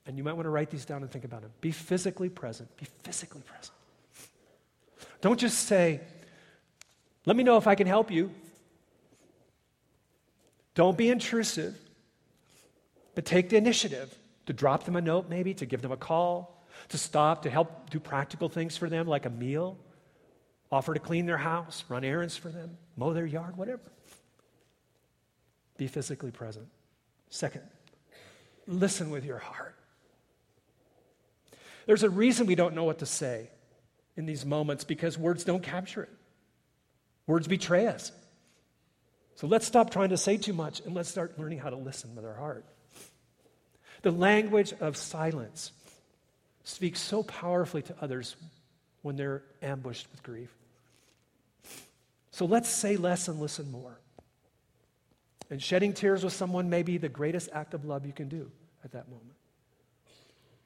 and 0.05 0.19
you 0.19 0.25
might 0.25 0.33
want 0.33 0.47
to 0.47 0.51
write 0.51 0.71
these 0.71 0.85
down 0.85 1.03
and 1.03 1.11
think 1.11 1.25
about 1.25 1.43
them. 1.43 1.53
Be 1.61 1.71
physically 1.71 2.29
present. 2.29 2.77
Be 2.77 2.87
physically 3.05 3.43
present. 3.43 3.73
Don't 5.21 5.38
just 5.38 5.67
say, 5.67 6.01
let 7.27 7.37
me 7.37 7.45
know 7.45 7.59
if 7.59 7.69
I 7.69 7.77
can 7.77 7.87
help 7.87 8.11
you. 8.11 8.33
Don't 10.75 10.99
be 10.99 11.11
intrusive, 11.11 11.79
but 13.14 13.25
take 13.25 13.51
the 13.51 13.57
initiative 13.57 14.17
to 14.47 14.53
drop 14.53 14.83
them 14.83 14.97
a 14.97 15.01
note, 15.01 15.29
maybe, 15.29 15.55
to 15.55 15.67
give 15.67 15.83
them 15.83 15.93
a 15.93 15.97
call, 15.97 16.64
to 16.88 16.99
stop, 16.99 17.43
to 17.43 17.51
help 17.51 17.91
do 17.91 18.01
practical 18.01 18.49
things 18.49 18.77
for 18.77 18.88
them, 18.88 19.07
like 19.07 19.27
a 19.27 19.31
meal, 19.31 19.77
offer 20.70 20.94
to 20.94 21.00
clean 21.00 21.26
their 21.26 21.38
house, 21.38 21.85
run 21.88 22.04
errands 22.04 22.37
for 22.37 22.48
them, 22.48 22.76
mow 22.96 23.12
their 23.12 23.26
yard, 23.26 23.57
whatever. 23.57 23.81
Be 25.76 25.87
physically 25.87 26.31
present. 26.31 26.66
Second, 27.31 27.62
listen 28.66 29.11
with 29.11 29.24
your 29.24 29.38
heart. 29.38 29.76
There's 31.87 32.02
a 32.02 32.11
reason 32.11 32.46
we 32.46 32.54
don't 32.54 32.74
know 32.74 32.85
what 32.85 32.98
to 32.98 33.07
say 33.07 33.48
in 34.16 34.26
these 34.26 34.44
moments 34.44 34.85
because 34.85 35.16
words 35.16 35.44
don't 35.44 35.62
capture 35.62 36.02
it. 36.02 36.11
Words 37.26 37.48
betray 37.48 37.87
us. 37.87 38.12
So 39.37 39.46
let's 39.46 39.66
stop 39.66 39.90
trying 39.90 40.09
to 40.09 40.16
say 40.16 40.37
too 40.37 40.52
much 40.52 40.81
and 40.81 40.94
let's 40.94 41.09
start 41.09 41.38
learning 41.38 41.59
how 41.59 41.70
to 41.70 41.76
listen 41.76 42.14
with 42.16 42.24
our 42.24 42.35
heart. 42.35 42.64
The 44.02 44.11
language 44.11 44.74
of 44.81 44.96
silence 44.96 45.72
speaks 46.64 47.00
so 47.00 47.22
powerfully 47.22 47.83
to 47.83 47.94
others 48.00 48.37
when 49.02 49.16
they're 49.16 49.42
ambushed 49.62 50.09
with 50.11 50.22
grief. 50.22 50.54
So 52.38 52.44
let's 52.44 52.68
say 52.68 52.96
less 52.96 53.27
and 53.27 53.40
listen 53.40 53.68
more. 53.72 53.98
And 55.51 55.61
shedding 55.61 55.92
tears 55.92 56.22
with 56.22 56.33
someone 56.33 56.70
may 56.70 56.85
be 56.85 56.96
the 56.96 57.09
greatest 57.09 57.48
act 57.53 57.74
of 57.74 57.85
love 57.85 58.07
you 58.07 58.12
can 58.12 58.29
do 58.29 58.48
at 58.85 58.92
that 58.92 59.09
moment. 59.09 59.35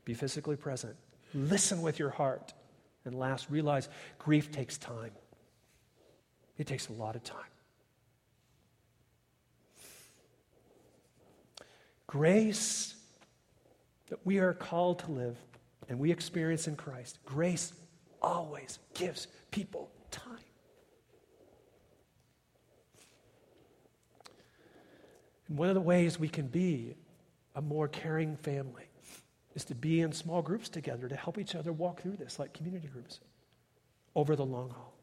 Be 0.04 0.12
physically 0.12 0.56
present. 0.56 0.94
Listen 1.32 1.80
with 1.80 1.98
your 1.98 2.10
heart. 2.10 2.52
And 3.06 3.18
last, 3.18 3.48
realize 3.48 3.88
grief 4.18 4.52
takes 4.52 4.76
time. 4.76 5.12
It 6.58 6.66
takes 6.66 6.88
a 6.88 6.92
lot 6.92 7.16
of 7.16 7.24
time. 7.24 7.40
Grace 12.06 12.96
that 14.10 14.18
we 14.26 14.40
are 14.40 14.52
called 14.52 14.98
to 14.98 15.10
live 15.10 15.38
and 15.88 15.98
we 15.98 16.12
experience 16.12 16.68
in 16.68 16.76
Christ, 16.76 17.18
grace 17.24 17.72
always 18.20 18.78
gives 18.92 19.26
people 19.50 19.90
time. 20.10 20.36
And 25.52 25.58
one 25.58 25.68
of 25.68 25.74
the 25.74 25.82
ways 25.82 26.18
we 26.18 26.30
can 26.30 26.46
be 26.46 26.94
a 27.54 27.60
more 27.60 27.86
caring 27.86 28.36
family 28.36 28.84
is 29.54 29.66
to 29.66 29.74
be 29.74 30.00
in 30.00 30.10
small 30.12 30.40
groups 30.40 30.70
together 30.70 31.06
to 31.06 31.14
help 31.14 31.36
each 31.36 31.54
other 31.54 31.74
walk 31.74 32.00
through 32.00 32.16
this, 32.16 32.38
like 32.38 32.54
community 32.54 32.88
groups, 32.88 33.20
over 34.14 34.34
the 34.34 34.46
long 34.46 34.70
haul. 34.70 34.94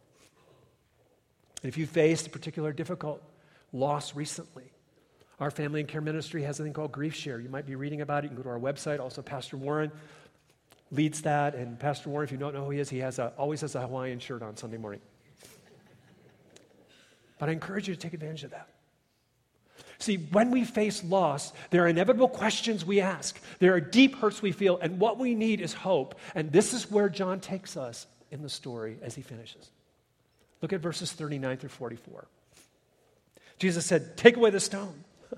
And 1.62 1.70
if 1.70 1.78
you 1.78 1.86
faced 1.86 2.26
a 2.26 2.30
particular 2.32 2.74
difficult 2.74 3.22
loss 3.74 4.16
recently, 4.16 4.72
our 5.40 5.52
family 5.52 5.82
and 5.82 5.88
care 5.88 6.02
ministry 6.02 6.42
has 6.42 6.60
a 6.60 6.64
thing 6.64 6.74
called 6.74 6.94
Grief 6.94 7.14
Share. 7.14 7.40
You 7.40 7.50
might 7.50 7.68
be 7.68 7.76
reading 7.76 8.02
about 8.02 8.24
it. 8.24 8.32
You 8.32 8.36
can 8.36 8.38
go 8.38 8.42
to 8.42 8.50
our 8.50 8.60
website. 8.60 9.00
Also, 9.00 9.22
Pastor 9.22 9.56
Warren 9.56 9.92
leads 10.90 11.22
that. 11.22 11.54
And 11.54 11.80
Pastor 11.80 12.10
Warren, 12.10 12.26
if 12.26 12.32
you 12.32 12.40
don't 12.40 12.56
know 12.56 12.66
who 12.66 12.72
he 12.72 12.80
is, 12.80 12.90
he 12.90 12.98
has 12.98 13.20
a, 13.20 13.34
always 13.38 13.62
has 13.62 13.76
a 13.76 13.82
Hawaiian 13.82 14.18
shirt 14.18 14.42
on 14.42 14.58
Sunday 14.58 14.78
morning. 14.78 15.02
But 17.38 17.50
I 17.50 17.52
encourage 17.52 17.88
you 17.88 17.94
to 17.94 18.00
take 18.00 18.16
advantage 18.16 18.46
of 18.46 18.50
that. 18.50 18.68
See, 20.00 20.16
when 20.16 20.50
we 20.50 20.64
face 20.64 21.04
loss, 21.04 21.52
there 21.72 21.84
are 21.84 21.88
inevitable 21.88 22.30
questions 22.30 22.86
we 22.86 23.02
ask. 23.02 23.40
There 23.60 23.74
are 23.74 23.82
deep 23.82 24.16
hurts 24.16 24.42
we 24.42 24.54
feel, 24.54 24.78
and 24.78 24.98
what 24.98 25.20
we 25.20 25.36
need 25.36 25.60
is 25.60 25.74
hope. 25.74 26.16
And 26.34 26.52
this 26.52 26.74
is 26.74 26.90
where 26.90 27.10
John 27.10 27.42
takes 27.42 27.76
us 27.76 28.08
in 28.32 28.42
the 28.42 28.50
story 28.50 28.98
as 29.02 29.14
he 29.14 29.22
finishes. 29.22 29.70
Look 30.62 30.72
at 30.72 30.80
verses 30.80 31.12
39 31.12 31.58
through 31.58 31.70
44. 31.70 32.28
Jesus 33.58 33.86
said, 33.86 34.16
Take 34.16 34.38
away 34.38 34.52
the 34.52 34.62
stone. 34.62 35.04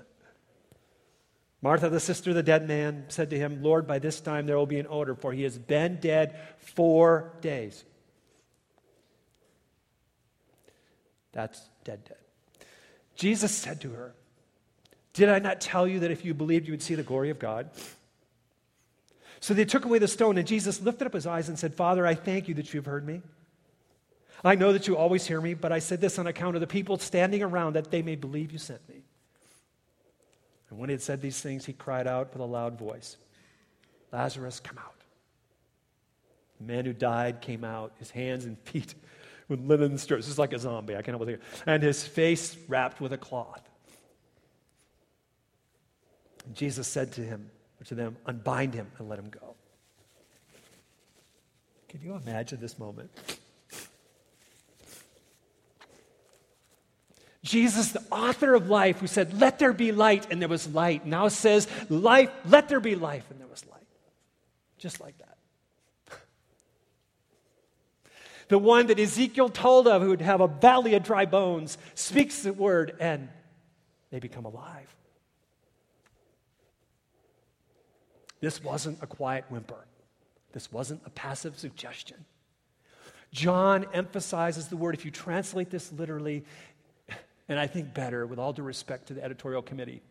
Martha, 1.62 1.88
the 1.88 1.98
sister 1.98 2.30
of 2.30 2.36
the 2.36 2.42
dead 2.44 2.68
man, 2.68 3.06
said 3.08 3.30
to 3.30 3.38
him, 3.38 3.64
Lord, 3.64 3.88
by 3.88 3.98
this 3.98 4.20
time 4.20 4.46
there 4.46 4.56
will 4.56 4.66
be 4.66 4.78
an 4.78 4.86
odor, 4.88 5.16
for 5.16 5.32
he 5.32 5.42
has 5.42 5.58
been 5.58 5.96
dead 5.96 6.38
four 6.58 7.32
days. 7.40 7.82
That's 11.32 11.60
dead, 11.82 12.04
dead. 12.04 12.18
Jesus 13.16 13.50
said 13.50 13.80
to 13.80 13.90
her, 13.90 14.14
did 15.12 15.28
I 15.28 15.38
not 15.38 15.60
tell 15.60 15.86
you 15.86 16.00
that 16.00 16.10
if 16.10 16.24
you 16.24 16.34
believed, 16.34 16.66
you 16.66 16.72
would 16.72 16.82
see 16.82 16.94
the 16.94 17.02
glory 17.02 17.30
of 17.30 17.38
God? 17.38 17.70
So 19.40 19.54
they 19.54 19.64
took 19.64 19.84
away 19.84 19.98
the 19.98 20.08
stone, 20.08 20.38
and 20.38 20.46
Jesus 20.46 20.80
lifted 20.80 21.06
up 21.06 21.12
his 21.12 21.26
eyes 21.26 21.48
and 21.48 21.58
said, 21.58 21.74
Father, 21.74 22.06
I 22.06 22.14
thank 22.14 22.48
you 22.48 22.54
that 22.54 22.72
you 22.72 22.78
have 22.78 22.86
heard 22.86 23.06
me. 23.06 23.22
I 24.44 24.54
know 24.54 24.72
that 24.72 24.88
you 24.88 24.96
always 24.96 25.26
hear 25.26 25.40
me, 25.40 25.54
but 25.54 25.72
I 25.72 25.78
said 25.78 26.00
this 26.00 26.18
on 26.18 26.26
account 26.26 26.56
of 26.56 26.60
the 26.60 26.66
people 26.66 26.98
standing 26.98 27.42
around 27.42 27.74
that 27.74 27.90
they 27.90 28.02
may 28.02 28.16
believe 28.16 28.52
you 28.52 28.58
sent 28.58 28.86
me. 28.88 29.02
And 30.70 30.78
when 30.78 30.88
he 30.88 30.92
had 30.92 31.02
said 31.02 31.20
these 31.20 31.40
things, 31.40 31.66
he 31.66 31.72
cried 31.72 32.06
out 32.06 32.32
with 32.32 32.40
a 32.40 32.46
loud 32.46 32.78
voice 32.78 33.16
Lazarus, 34.12 34.60
come 34.60 34.78
out. 34.78 34.94
The 36.60 36.72
man 36.72 36.84
who 36.84 36.92
died 36.92 37.40
came 37.40 37.64
out, 37.64 37.92
his 37.98 38.10
hands 38.10 38.44
and 38.44 38.58
feet 38.60 38.94
with 39.48 39.60
linen 39.60 39.98
strips. 39.98 40.24
This 40.24 40.32
is 40.32 40.38
like 40.38 40.52
a 40.52 40.58
zombie. 40.58 40.94
I 40.94 41.02
can't 41.02 41.16
help 41.16 41.20
but 41.20 41.28
think. 41.28 41.40
And 41.66 41.82
his 41.82 42.06
face 42.06 42.56
wrapped 42.68 43.00
with 43.00 43.12
a 43.12 43.18
cloth. 43.18 43.68
Jesus 46.54 46.88
said 46.88 47.12
to 47.12 47.20
him, 47.20 47.50
to 47.84 47.94
them, 47.94 48.16
unbind 48.26 48.74
him 48.74 48.86
and 48.98 49.08
let 49.08 49.18
him 49.18 49.30
go. 49.30 49.54
Can 51.88 52.00
you 52.00 52.14
imagine 52.14 52.60
this 52.60 52.78
moment? 52.78 53.10
Jesus, 57.42 57.90
the 57.90 58.02
author 58.10 58.54
of 58.54 58.70
life, 58.70 59.00
who 59.00 59.08
said, 59.08 59.38
Let 59.40 59.58
there 59.58 59.72
be 59.72 59.90
light, 59.90 60.30
and 60.30 60.40
there 60.40 60.48
was 60.48 60.68
light, 60.68 61.04
now 61.04 61.28
says, 61.28 61.66
Life, 61.90 62.30
let 62.46 62.68
there 62.68 62.80
be 62.80 62.94
life, 62.94 63.24
and 63.30 63.40
there 63.40 63.48
was 63.48 63.66
light. 63.66 63.86
Just 64.78 65.00
like 65.00 65.14
that. 65.18 66.18
the 68.48 68.58
one 68.58 68.86
that 68.86 69.00
Ezekiel 69.00 69.48
told 69.48 69.88
of, 69.88 70.02
who 70.02 70.10
would 70.10 70.20
have 70.20 70.40
a 70.40 70.46
valley 70.46 70.94
of 70.94 71.02
dry 71.02 71.26
bones, 71.26 71.78
speaks 71.94 72.42
the 72.42 72.52
word, 72.52 72.96
and 73.00 73.28
they 74.10 74.20
become 74.20 74.44
alive. 74.44 74.94
This 78.42 78.62
wasn't 78.62 78.98
a 79.00 79.06
quiet 79.06 79.44
whimper. 79.50 79.86
This 80.52 80.70
wasn't 80.72 81.00
a 81.06 81.10
passive 81.10 81.56
suggestion. 81.58 82.24
John 83.30 83.86
emphasizes 83.94 84.66
the 84.66 84.76
word. 84.76 84.94
If 84.94 85.04
you 85.04 85.12
translate 85.12 85.70
this 85.70 85.92
literally, 85.92 86.44
and 87.48 87.58
I 87.58 87.68
think 87.68 87.94
better, 87.94 88.26
with 88.26 88.40
all 88.40 88.52
due 88.52 88.64
respect 88.64 89.06
to 89.06 89.14
the 89.14 89.22
editorial 89.22 89.62
committee, 89.62 90.02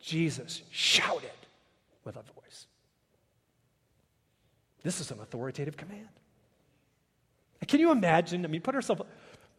Jesus 0.00 0.62
shouted 0.70 1.30
with 2.02 2.16
a 2.16 2.22
voice. 2.22 2.66
This 4.82 5.00
is 5.00 5.10
an 5.10 5.20
authoritative 5.20 5.76
command. 5.76 6.08
Can 7.66 7.78
you 7.78 7.92
imagine? 7.92 8.46
I 8.46 8.48
mean, 8.48 8.62
put 8.62 8.74
ourselves, 8.74 9.02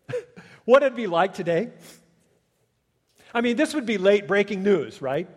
what 0.65 0.81
it'd 0.81 0.95
be 0.95 1.05
like 1.05 1.35
today? 1.35 1.69
I 3.31 3.41
mean, 3.41 3.57
this 3.57 3.75
would 3.75 3.85
be 3.85 3.99
late 3.99 4.27
breaking 4.27 4.63
news, 4.63 5.03
right? 5.03 5.27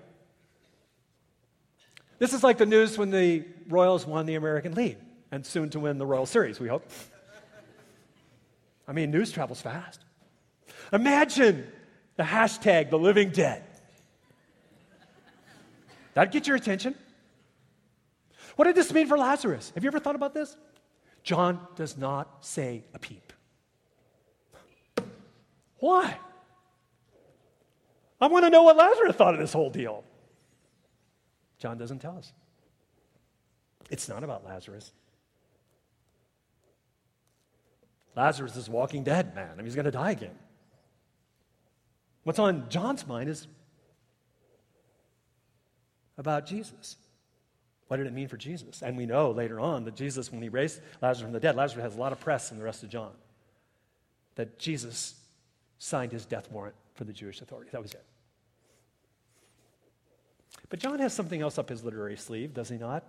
This 2.22 2.35
is 2.35 2.44
like 2.44 2.56
the 2.56 2.66
news 2.66 2.96
when 2.96 3.11
the 3.11 3.42
Royals 3.68 4.06
won 4.06 4.26
the 4.26 4.37
American 4.37 4.76
League 4.76 4.98
and 5.32 5.44
soon 5.44 5.70
to 5.70 5.80
win 5.80 5.98
the 5.98 6.06
Royal 6.06 6.24
Series, 6.24 6.61
we 6.61 6.68
hope. 6.68 6.88
I 8.87 8.92
mean, 8.92 9.11
news 9.11 9.32
travels 9.32 9.61
fast. 9.61 10.04
Imagine 10.92 11.66
the 12.14 12.22
hashtag 12.22 12.90
the 12.90 12.96
living 12.96 13.30
dead. 13.30 13.64
That'd 16.14 16.32
get 16.32 16.46
your 16.46 16.54
attention. 16.54 16.94
What 18.54 18.66
did 18.66 18.76
this 18.76 18.92
mean 18.92 19.08
for 19.08 19.18
Lazarus? 19.18 19.72
Have 19.74 19.82
you 19.82 19.88
ever 19.88 19.98
thought 19.98 20.14
about 20.14 20.32
this? 20.32 20.56
John 21.24 21.58
does 21.74 21.98
not 21.98 22.44
say 22.46 22.85
a 22.94 23.00
peep. 23.00 23.32
Why? 25.78 26.16
I 28.20 28.28
want 28.28 28.44
to 28.44 28.50
know 28.50 28.62
what 28.62 28.76
Lazarus 28.76 29.16
thought 29.16 29.35
of 29.35 29.40
this 29.40 29.52
whole 29.52 29.70
deal. 29.70 30.04
John 31.62 31.79
doesn't 31.79 32.01
tell 32.01 32.18
us. 32.18 32.33
It's 33.88 34.09
not 34.09 34.25
about 34.25 34.44
Lazarus. 34.44 34.90
Lazarus 38.16 38.57
is 38.57 38.68
walking 38.68 39.05
dead, 39.05 39.37
man. 39.37 39.51
I 39.53 39.57
mean, 39.57 39.66
he's 39.66 39.77
going 39.77 39.85
to 39.85 39.92
die 39.92 40.11
again. 40.11 40.35
What's 42.25 42.40
on 42.40 42.68
John's 42.68 43.07
mind 43.07 43.31
is 43.31 43.46
about 46.18 46.46
Jesus. 46.46 46.96
What 47.87 47.98
did 47.98 48.09
it 48.09 48.12
mean 48.12 48.27
for 48.27 48.37
Jesus? 48.37 48.83
And 48.83 48.96
we 48.96 49.07
know 49.07 49.31
later 49.31 49.61
on 49.61 49.85
that 49.85 49.94
Jesus, 49.94 50.33
when 50.33 50.42
he 50.42 50.48
raised 50.48 50.81
Lazarus 51.01 51.22
from 51.22 51.33
the 51.33 51.38
dead, 51.38 51.55
Lazarus 51.55 51.85
has 51.85 51.94
a 51.94 52.01
lot 52.01 52.11
of 52.11 52.18
press 52.18 52.51
in 52.51 52.59
the 52.59 52.64
rest 52.64 52.83
of 52.83 52.88
John. 52.88 53.12
That 54.35 54.59
Jesus 54.59 55.14
signed 55.79 56.11
his 56.11 56.27
death 56.27 56.51
warrant 56.51 56.75
for 56.94 57.05
the 57.05 57.12
Jewish 57.12 57.40
authorities. 57.40 57.70
That 57.70 57.83
was 57.83 57.94
it. 57.94 58.05
But 60.68 60.78
John 60.78 60.98
has 61.00 61.12
something 61.12 61.40
else 61.40 61.58
up 61.58 61.68
his 61.68 61.84
literary 61.84 62.16
sleeve, 62.16 62.54
does 62.54 62.68
he 62.68 62.78
not? 62.78 63.04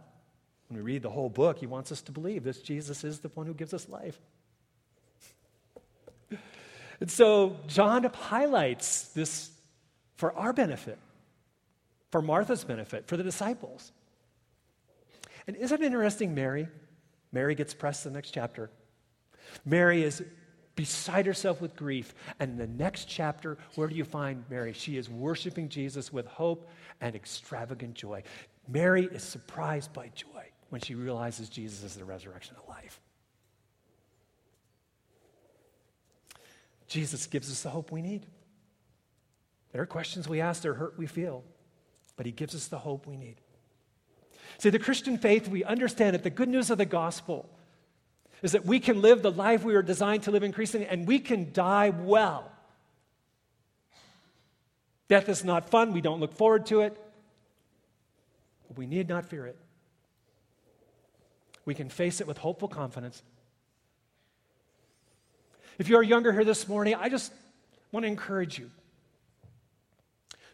When 0.67 0.77
we 0.77 0.83
read 0.83 1.01
the 1.01 1.09
whole 1.09 1.29
book, 1.29 1.59
he 1.59 1.65
wants 1.65 1.91
us 1.91 2.01
to 2.03 2.11
believe 2.11 2.43
this 2.43 2.61
Jesus 2.61 3.03
is 3.03 3.19
the 3.19 3.29
one 3.29 3.45
who 3.45 3.53
gives 3.53 3.73
us 3.73 3.87
life. 3.87 4.19
And 6.99 7.11
so 7.11 7.57
John 7.67 8.03
highlights 8.05 9.09
this 9.09 9.51
for 10.15 10.33
our 10.37 10.53
benefit, 10.53 10.97
for 12.11 12.21
Martha's 12.21 12.63
benefit, 12.63 13.07
for 13.07 13.17
the 13.17 13.23
disciples. 13.23 13.91
And 15.45 15.57
isn't 15.57 15.81
it 15.81 15.85
interesting, 15.85 16.33
Mary? 16.33 16.67
Mary 17.31 17.55
gets 17.55 17.73
pressed 17.73 18.05
in 18.05 18.13
the 18.13 18.17
next 18.17 18.31
chapter. 18.31 18.69
Mary 19.65 20.03
is 20.03 20.23
beside 20.75 21.25
herself 21.25 21.61
with 21.61 21.75
grief. 21.75 22.13
And 22.39 22.51
in 22.51 22.57
the 22.57 22.83
next 22.83 23.05
chapter, 23.05 23.57
where 23.75 23.87
do 23.87 23.95
you 23.95 24.05
find 24.05 24.43
Mary? 24.49 24.73
She 24.73 24.97
is 24.97 25.09
worshiping 25.09 25.69
Jesus 25.69 26.11
with 26.11 26.25
hope 26.25 26.69
and 27.01 27.15
extravagant 27.15 27.95
joy. 27.95 28.23
Mary 28.67 29.05
is 29.05 29.23
surprised 29.23 29.93
by 29.93 30.09
joy 30.15 30.45
when 30.69 30.81
she 30.81 30.95
realizes 30.95 31.49
Jesus 31.49 31.83
is 31.83 31.95
the 31.95 32.05
resurrection 32.05 32.55
of 32.61 32.67
life. 32.67 32.99
Jesus 36.87 37.25
gives 37.27 37.51
us 37.51 37.63
the 37.63 37.69
hope 37.69 37.91
we 37.91 38.01
need. 38.01 38.25
There 39.71 39.81
are 39.81 39.87
questions 39.87 40.29
we 40.29 40.41
ask, 40.41 40.61
there 40.61 40.71
are 40.71 40.75
hurt 40.75 40.97
we 40.97 41.07
feel, 41.07 41.43
but 42.15 42.25
he 42.25 42.31
gives 42.31 42.53
us 42.53 42.67
the 42.67 42.77
hope 42.77 43.07
we 43.07 43.17
need. 43.17 43.37
See, 44.59 44.69
the 44.69 44.79
Christian 44.79 45.17
faith, 45.17 45.47
we 45.47 45.63
understand 45.63 46.13
that 46.13 46.23
the 46.23 46.29
good 46.29 46.49
news 46.49 46.69
of 46.69 46.77
the 46.77 46.85
gospel 46.85 47.49
is 48.43 48.51
that 48.51 48.65
we 48.65 48.79
can 48.79 49.01
live 49.01 49.21
the 49.21 49.31
life 49.31 49.63
we 49.63 49.73
were 49.73 49.81
designed 49.81 50.23
to 50.23 50.31
live 50.31 50.43
increasingly 50.43 50.85
and 50.85 51.07
we 51.07 51.17
can 51.17 51.51
die 51.53 51.89
well. 51.89 52.51
Death 55.07 55.29
is 55.29 55.43
not 55.43 55.69
fun. 55.69 55.93
We 55.93 56.01
don't 56.01 56.19
look 56.19 56.33
forward 56.33 56.65
to 56.67 56.81
it. 56.81 56.97
But 58.67 58.77
we 58.77 58.85
need 58.85 59.07
not 59.07 59.25
fear 59.25 59.47
it. 59.47 59.57
We 61.65 61.73
can 61.73 61.87
face 61.87 62.19
it 62.19 62.27
with 62.27 62.37
hopeful 62.37 62.67
confidence. 62.67 63.23
If 65.79 65.87
you're 65.87 66.03
younger 66.03 66.33
here 66.33 66.43
this 66.43 66.67
morning, 66.67 66.95
I 66.95 67.07
just 67.07 67.31
want 67.93 68.03
to 68.03 68.07
encourage 68.07 68.59
you 68.59 68.69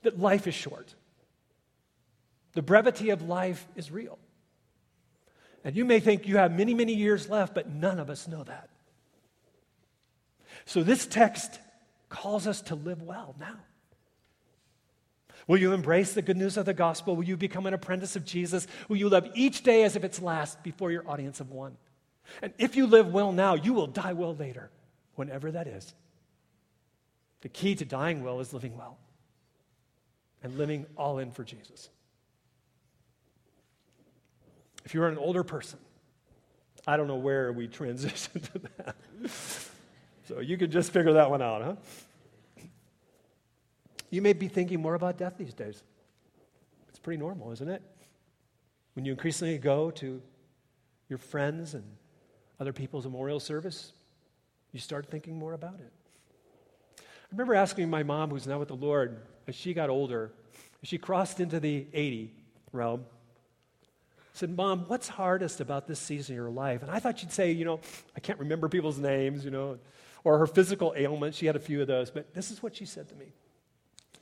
that 0.03 0.19
life 0.19 0.45
is 0.47 0.53
short. 0.53 0.93
The 2.53 2.61
brevity 2.61 3.09
of 3.09 3.23
life 3.23 3.67
is 3.75 3.91
real. 3.91 4.19
And 5.63 5.75
you 5.75 5.85
may 5.85 5.99
think 5.99 6.27
you 6.27 6.37
have 6.37 6.51
many, 6.51 6.73
many 6.73 6.93
years 6.93 7.29
left, 7.29 7.53
but 7.53 7.69
none 7.69 7.99
of 7.99 8.09
us 8.09 8.27
know 8.27 8.43
that. 8.43 8.69
So 10.65 10.83
this 10.83 11.05
text 11.05 11.59
calls 12.09 12.47
us 12.47 12.61
to 12.63 12.75
live 12.75 13.01
well 13.01 13.35
now. 13.39 13.57
Will 15.47 15.57
you 15.57 15.73
embrace 15.73 16.13
the 16.13 16.21
good 16.21 16.37
news 16.37 16.57
of 16.57 16.65
the 16.65 16.73
gospel? 16.73 17.15
Will 17.15 17.23
you 17.23 17.35
become 17.35 17.65
an 17.65 17.73
apprentice 17.73 18.15
of 18.15 18.23
Jesus? 18.23 18.67
Will 18.87 18.97
you 18.97 19.09
live 19.09 19.27
each 19.33 19.63
day 19.63 19.83
as 19.83 19.95
if 19.95 20.03
it's 20.03 20.21
last 20.21 20.61
before 20.63 20.91
your 20.91 21.09
audience 21.09 21.39
of 21.39 21.49
one? 21.49 21.75
And 22.41 22.53
if 22.59 22.75
you 22.75 22.85
live 22.85 23.11
well 23.11 23.31
now, 23.31 23.55
you 23.55 23.73
will 23.73 23.87
die 23.87 24.13
well 24.13 24.35
later, 24.35 24.69
whenever 25.15 25.51
that 25.51 25.65
is. 25.65 25.93
The 27.41 27.49
key 27.49 27.73
to 27.75 27.85
dying 27.85 28.23
well 28.23 28.39
is 28.39 28.53
living 28.53 28.77
well 28.77 28.97
and 30.43 30.57
living 30.57 30.85
all 30.95 31.17
in 31.17 31.31
for 31.31 31.43
Jesus. 31.43 31.89
If 34.89 34.95
you're 34.95 35.07
an 35.07 35.19
older 35.19 35.43
person, 35.43 35.77
I 36.87 36.97
don't 36.97 37.05
know 37.05 37.17
where 37.17 37.53
we 37.53 37.67
transition 37.81 38.41
to 38.41 38.59
that. 38.77 38.95
so 40.27 40.39
you 40.39 40.57
could 40.57 40.71
just 40.71 40.91
figure 40.91 41.13
that 41.13 41.29
one 41.29 41.43
out, 41.43 41.61
huh? 41.61 41.75
You 44.09 44.23
may 44.23 44.33
be 44.33 44.47
thinking 44.47 44.81
more 44.81 44.95
about 44.95 45.15
death 45.15 45.35
these 45.37 45.53
days. 45.53 45.83
It's 46.87 46.97
pretty 46.97 47.19
normal, 47.19 47.51
isn't 47.51 47.69
it? 47.69 47.83
When 48.93 49.05
you 49.05 49.11
increasingly 49.11 49.59
go 49.59 49.91
to 49.91 50.23
your 51.07 51.19
friends 51.19 51.75
and 51.75 51.83
other 52.59 52.73
people's 52.73 53.05
memorial 53.05 53.39
service, 53.39 53.93
you 54.71 54.79
start 54.79 55.05
thinking 55.05 55.37
more 55.37 55.53
about 55.53 55.75
it. 55.75 55.93
I 56.97 57.03
remember 57.29 57.53
asking 57.53 57.91
my 57.91 58.01
mom, 58.01 58.31
who's 58.31 58.47
now 58.47 58.57
with 58.57 58.69
the 58.69 58.75
Lord, 58.75 59.21
as 59.47 59.53
she 59.53 59.75
got 59.75 59.91
older, 59.91 60.31
as 60.81 60.89
she 60.89 60.97
crossed 60.97 61.39
into 61.39 61.59
the 61.59 61.85
80 61.93 62.33
realm, 62.71 63.05
said, 64.39 64.55
Mom, 64.55 64.85
what's 64.87 65.09
hardest 65.09 65.59
about 65.59 65.85
this 65.85 65.99
season 65.99 66.33
of 66.33 66.37
your 66.37 66.49
life? 66.49 66.81
And 66.81 66.89
I 66.89 66.99
thought 66.99 67.19
she'd 67.19 67.33
say, 67.33 67.51
you 67.51 67.65
know, 67.65 67.81
I 68.15 68.21
can't 68.21 68.39
remember 68.39 68.69
people's 68.69 68.97
names, 68.97 69.43
you 69.43 69.51
know, 69.51 69.79
or 70.23 70.37
her 70.37 70.47
physical 70.47 70.93
ailments. 70.95 71.37
She 71.37 71.45
had 71.45 71.57
a 71.57 71.59
few 71.59 71.81
of 71.81 71.87
those. 71.87 72.09
But 72.09 72.33
this 72.33 72.49
is 72.49 72.63
what 72.63 72.73
she 72.73 72.85
said 72.85 73.09
to 73.09 73.15
me. 73.15 73.25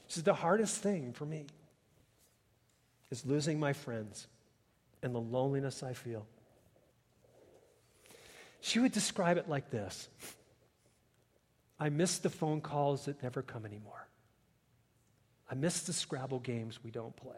She 0.08 0.16
said, 0.16 0.26
The 0.26 0.34
hardest 0.34 0.82
thing 0.82 1.14
for 1.14 1.26
me 1.26 1.46
is 3.12 3.26
losing 3.28 3.60
my 3.60 3.74
friends 3.74 4.28
and 5.04 5.14
the 5.14 5.22
loneliness 5.22 5.84
I 5.84 5.94
feel. 5.94 6.26
She 8.60 8.80
would 8.80 8.92
describe 8.92 9.38
it 9.38 9.48
like 9.48 9.70
this 9.70 10.10
I 11.80 11.90
miss 11.90 12.18
the 12.18 12.32
phone 12.32 12.62
calls 12.62 13.06
that 13.06 13.22
never 13.22 13.44
come 13.44 13.68
anymore. 13.68 14.08
I 15.50 15.54
miss 15.54 15.82
the 15.82 15.94
Scrabble 15.94 16.40
games 16.40 16.80
we 16.84 16.90
don't 16.90 17.16
play 17.16 17.36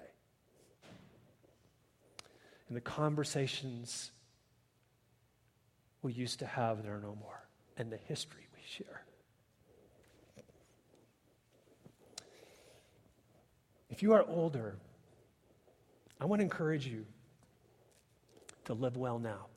and 2.69 2.77
the 2.77 2.81
conversations 2.81 4.11
we 6.01 6.13
used 6.13 6.39
to 6.39 6.45
have 6.45 6.83
that 6.83 6.89
are 6.89 6.99
no 6.99 7.17
more, 7.19 7.43
and 7.77 7.91
the 7.91 7.97
history 7.97 8.47
we 8.53 8.61
share. 8.65 9.03
If 13.89 14.03
you 14.03 14.13
are 14.13 14.23
older, 14.27 14.75
I 16.21 16.25
want 16.25 16.39
to 16.39 16.43
encourage 16.43 16.85
you 16.85 17.05
to 18.65 18.73
live 18.75 18.95
well 18.95 19.17
now. 19.17 19.47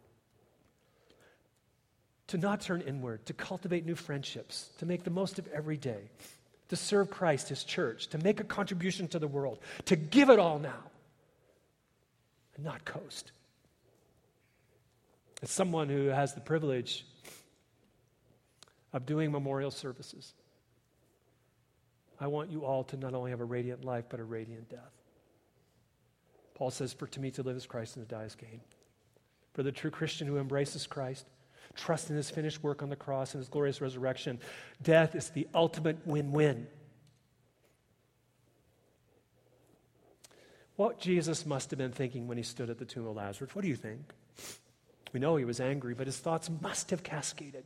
To 2.28 2.38
not 2.38 2.62
turn 2.62 2.80
inward, 2.80 3.26
to 3.26 3.34
cultivate 3.34 3.84
new 3.84 3.94
friendships, 3.94 4.70
to 4.78 4.86
make 4.86 5.04
the 5.04 5.10
most 5.10 5.38
of 5.38 5.46
every 5.48 5.76
day, 5.76 6.10
to 6.70 6.76
serve 6.76 7.10
Christ, 7.10 7.50
His 7.50 7.62
church, 7.62 8.06
to 8.08 8.18
make 8.18 8.40
a 8.40 8.44
contribution 8.44 9.06
to 9.08 9.18
the 9.18 9.28
world, 9.28 9.58
to 9.84 9.96
give 9.96 10.30
it 10.30 10.38
all 10.38 10.58
now 10.58 10.91
and 12.56 12.64
not 12.64 12.84
coast. 12.84 13.32
As 15.42 15.50
someone 15.50 15.88
who 15.88 16.06
has 16.06 16.34
the 16.34 16.40
privilege 16.40 17.04
of 18.92 19.06
doing 19.06 19.32
memorial 19.32 19.70
services, 19.70 20.34
I 22.20 22.28
want 22.28 22.50
you 22.50 22.64
all 22.64 22.84
to 22.84 22.96
not 22.96 23.14
only 23.14 23.32
have 23.32 23.40
a 23.40 23.44
radiant 23.44 23.84
life, 23.84 24.04
but 24.08 24.20
a 24.20 24.24
radiant 24.24 24.68
death. 24.68 24.92
Paul 26.54 26.70
says, 26.70 26.92
For 26.92 27.08
to 27.08 27.20
me 27.20 27.32
to 27.32 27.42
live 27.42 27.56
is 27.56 27.66
Christ 27.66 27.96
and 27.96 28.08
to 28.08 28.14
die 28.14 28.22
is 28.22 28.36
gain. 28.36 28.60
For 29.54 29.64
the 29.64 29.72
true 29.72 29.90
Christian 29.90 30.28
who 30.28 30.38
embraces 30.38 30.86
Christ, 30.86 31.26
trusts 31.74 32.10
in 32.10 32.16
his 32.16 32.30
finished 32.30 32.62
work 32.62 32.82
on 32.82 32.90
the 32.90 32.96
cross 32.96 33.34
and 33.34 33.40
his 33.40 33.48
glorious 33.48 33.80
resurrection, 33.80 34.38
death 34.82 35.14
is 35.16 35.30
the 35.30 35.48
ultimate 35.54 36.06
win 36.06 36.30
win. 36.30 36.68
What 40.76 40.98
Jesus 40.98 41.44
must 41.44 41.70
have 41.70 41.78
been 41.78 41.92
thinking 41.92 42.26
when 42.26 42.36
he 42.36 42.42
stood 42.42 42.70
at 42.70 42.78
the 42.78 42.84
tomb 42.84 43.06
of 43.06 43.16
Lazarus. 43.16 43.54
What 43.54 43.62
do 43.62 43.68
you 43.68 43.76
think? 43.76 44.12
We 45.12 45.20
know 45.20 45.36
he 45.36 45.44
was 45.44 45.60
angry, 45.60 45.94
but 45.94 46.06
his 46.06 46.16
thoughts 46.16 46.50
must 46.60 46.90
have 46.90 47.02
cascaded 47.02 47.64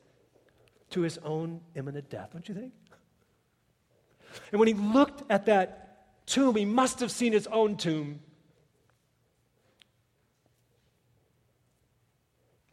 to 0.91 1.01
his 1.03 1.19
own 1.19 1.61
imminent 1.75 2.11
death, 2.11 2.31
don't 2.33 2.49
you 2.49 2.55
think? 2.55 2.73
And 4.51 4.59
when 4.59 4.69
he 4.69 4.75
looked 4.75 5.23
at 5.31 5.47
that 5.47 6.27
tomb, 6.27 6.57
he 6.57 6.65
must 6.65 7.01
have 7.01 7.11
seen 7.11 7.33
his 7.33 7.47
own 7.47 7.77
tomb. 7.77 8.21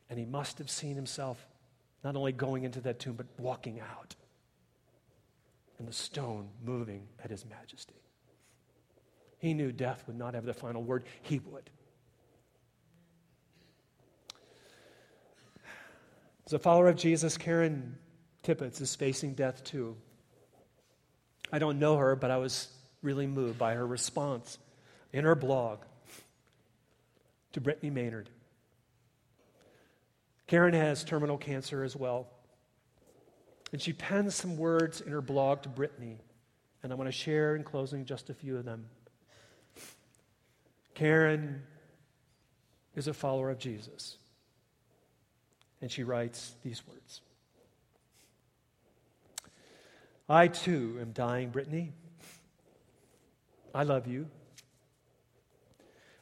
And 0.09 0.19
he 0.19 0.25
must 0.25 0.57
have 0.57 0.69
seen 0.69 0.95
himself 0.95 1.47
not 2.03 2.15
only 2.15 2.31
going 2.31 2.63
into 2.63 2.81
that 2.81 2.99
tomb, 2.99 3.13
but 3.15 3.27
walking 3.37 3.79
out. 3.79 4.15
And 5.79 5.87
the 5.87 5.93
stone 5.93 6.49
moving 6.63 7.07
at 7.23 7.31
his 7.31 7.45
majesty. 7.45 8.02
He 9.43 9.53
knew 9.53 9.73
death 9.73 10.05
would 10.07 10.17
not 10.17 10.35
have 10.35 10.45
the 10.45 10.53
final 10.53 10.81
word, 10.81 11.03
he 11.21 11.39
would. 11.39 11.69
As 16.45 16.53
a 16.53 16.59
follower 16.59 16.87
of 16.87 16.95
Jesus, 16.95 17.37
Karen 17.37 17.97
Tippett 18.41 18.79
is 18.79 18.95
facing 18.95 19.33
death 19.33 19.61
too. 19.65 19.97
I 21.51 21.59
don't 21.59 21.77
know 21.77 21.97
her, 21.97 22.15
but 22.15 22.31
I 22.31 22.37
was 22.37 22.69
really 23.01 23.27
moved 23.27 23.59
by 23.59 23.73
her 23.73 23.85
response 23.85 24.59
in 25.11 25.25
her 25.25 25.35
blog 25.35 25.79
to 27.51 27.59
Brittany 27.59 27.89
Maynard. 27.89 28.29
Karen 30.47 30.73
has 30.73 31.03
terminal 31.03 31.37
cancer 31.37 31.83
as 31.83 31.97
well. 31.97 32.29
And 33.73 33.81
she 33.81 33.91
pens 33.91 34.35
some 34.35 34.55
words 34.55 35.01
in 35.01 35.11
her 35.11 35.21
blog 35.21 35.63
to 35.63 35.69
Brittany, 35.69 36.21
and 36.81 36.93
I 36.93 36.95
want 36.95 37.09
to 37.09 37.11
share 37.11 37.57
in 37.57 37.65
closing 37.65 38.05
just 38.05 38.29
a 38.29 38.33
few 38.33 38.55
of 38.55 38.63
them. 38.63 38.85
Karen 40.93 41.63
is 42.95 43.07
a 43.07 43.13
follower 43.13 43.49
of 43.49 43.57
Jesus, 43.57 44.17
and 45.81 45.91
she 45.91 46.03
writes 46.03 46.55
these 46.63 46.85
words 46.87 47.21
I 50.29 50.47
too 50.47 50.97
am 51.01 51.11
dying, 51.11 51.49
Brittany. 51.49 51.91
I 53.75 53.83
love 53.83 54.07
you. 54.07 54.27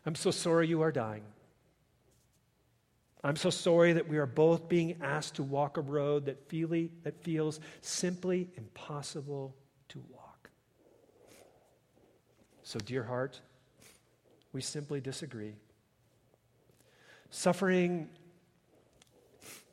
I'm 0.05 0.15
so 0.15 0.31
sorry 0.31 0.67
you 0.67 0.81
are 0.81 0.91
dying. 0.91 1.23
I'm 3.23 3.35
so 3.35 3.51
sorry 3.51 3.93
that 3.93 4.07
we 4.07 4.17
are 4.17 4.25
both 4.25 4.67
being 4.67 4.97
asked 5.01 5.35
to 5.35 5.43
walk 5.43 5.77
a 5.77 5.81
road 5.81 6.25
that, 6.25 6.49
that 7.03 7.21
feels 7.21 7.59
simply 7.81 8.49
impossible 8.57 9.55
to 9.89 10.03
walk. 10.09 10.49
So, 12.63 12.79
dear 12.79 13.03
heart, 13.03 13.39
we 14.53 14.61
simply 14.61 14.99
disagree. 14.99 15.53
Suffering 17.29 18.09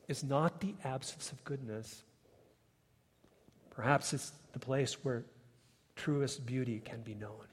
is 0.07 0.23
not 0.23 0.61
the 0.61 0.75
absence 0.85 1.33
of 1.33 1.43
goodness. 1.45 2.03
Perhaps 3.71 4.13
it's 4.13 4.33
the 4.53 4.59
place 4.59 5.05
where 5.05 5.25
truest 5.97 6.47
beauty 6.47 6.81
can 6.85 7.03
be 7.03 7.15
known. 7.15 7.45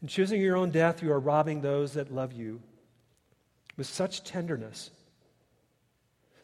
In 0.00 0.08
choosing 0.08 0.40
your 0.40 0.56
own 0.56 0.70
death, 0.70 1.02
you 1.02 1.12
are 1.12 1.20
robbing 1.20 1.60
those 1.60 1.92
that 1.94 2.12
love 2.12 2.32
you 2.32 2.60
with 3.76 3.86
such 3.86 4.24
tenderness. 4.24 4.90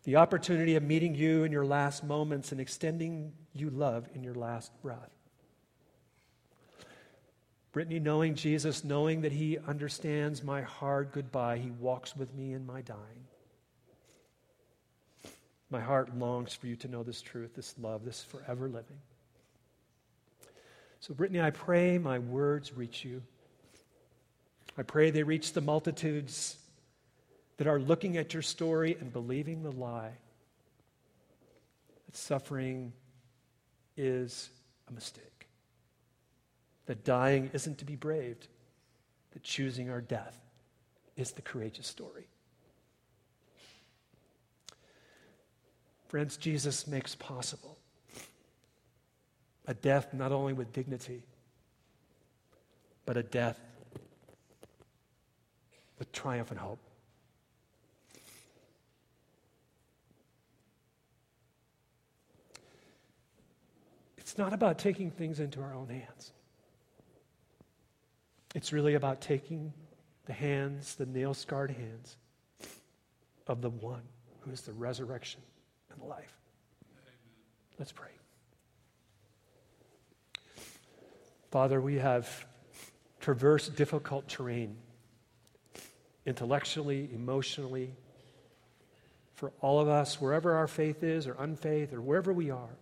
The 0.04 0.16
opportunity 0.16 0.76
of 0.76 0.82
meeting 0.82 1.14
you 1.14 1.44
in 1.44 1.52
your 1.52 1.66
last 1.66 2.04
moments 2.04 2.52
and 2.52 2.60
extending 2.60 3.32
you 3.52 3.70
love 3.70 4.08
in 4.14 4.22
your 4.22 4.34
last 4.34 4.70
breath. 4.80 5.17
Brittany, 7.72 7.98
knowing 7.98 8.34
Jesus, 8.34 8.82
knowing 8.82 9.20
that 9.22 9.32
He 9.32 9.58
understands 9.58 10.42
my 10.42 10.62
hard 10.62 11.12
goodbye, 11.12 11.58
He 11.58 11.70
walks 11.70 12.16
with 12.16 12.34
me 12.34 12.52
in 12.52 12.66
my 12.66 12.80
dying. 12.80 13.26
My 15.70 15.80
heart 15.80 16.16
longs 16.16 16.54
for 16.54 16.66
you 16.66 16.76
to 16.76 16.88
know 16.88 17.02
this 17.02 17.20
truth, 17.20 17.54
this 17.54 17.74
love, 17.78 18.04
this 18.04 18.22
forever 18.22 18.68
living. 18.68 18.98
So, 21.00 21.14
Brittany, 21.14 21.40
I 21.40 21.50
pray 21.50 21.98
my 21.98 22.18
words 22.18 22.72
reach 22.72 23.04
you. 23.04 23.22
I 24.76 24.82
pray 24.82 25.10
they 25.10 25.22
reach 25.22 25.52
the 25.52 25.60
multitudes 25.60 26.56
that 27.58 27.66
are 27.66 27.78
looking 27.78 28.16
at 28.16 28.32
your 28.32 28.42
story 28.42 28.96
and 28.98 29.12
believing 29.12 29.62
the 29.62 29.72
lie 29.72 30.12
that 32.06 32.16
suffering 32.16 32.92
is 33.96 34.50
a 34.88 34.92
mistake, 34.92 35.37
that 36.88 37.04
dying 37.04 37.50
isn't 37.52 37.76
to 37.76 37.84
be 37.84 37.96
braved, 37.96 38.48
that 39.32 39.42
choosing 39.42 39.90
our 39.90 40.00
death 40.00 40.40
is 41.18 41.32
the 41.32 41.42
courageous 41.42 41.86
story. 41.86 42.26
Friends, 46.08 46.38
Jesus 46.38 46.86
makes 46.86 47.14
possible 47.14 47.76
a 49.66 49.74
death 49.74 50.14
not 50.14 50.32
only 50.32 50.54
with 50.54 50.72
dignity, 50.72 51.22
but 53.04 53.18
a 53.18 53.22
death 53.22 53.60
with 55.98 56.10
triumph 56.10 56.50
and 56.50 56.58
hope. 56.58 56.78
It's 64.16 64.38
not 64.38 64.54
about 64.54 64.78
taking 64.78 65.10
things 65.10 65.38
into 65.38 65.60
our 65.60 65.74
own 65.74 65.88
hands. 65.88 66.32
It's 68.54 68.72
really 68.72 68.94
about 68.94 69.20
taking 69.20 69.72
the 70.26 70.32
hands, 70.32 70.94
the 70.94 71.06
nail 71.06 71.34
scarred 71.34 71.70
hands 71.70 72.16
of 73.46 73.60
the 73.62 73.70
one 73.70 74.02
who 74.40 74.50
is 74.50 74.62
the 74.62 74.72
resurrection 74.72 75.40
and 75.90 76.00
the 76.00 76.06
life. 76.06 76.34
Let's 77.78 77.92
pray. 77.92 78.08
Father, 81.50 81.80
we 81.80 81.96
have 81.96 82.46
traversed 83.20 83.74
difficult 83.76 84.28
terrain 84.28 84.76
intellectually, 86.26 87.08
emotionally, 87.14 87.90
for 89.34 89.52
all 89.60 89.80
of 89.80 89.88
us, 89.88 90.20
wherever 90.20 90.56
our 90.56 90.66
faith 90.66 91.02
is 91.02 91.26
or 91.26 91.34
unfaith 91.34 91.92
or 91.92 92.02
wherever 92.02 92.32
we 92.32 92.50
are. 92.50 92.76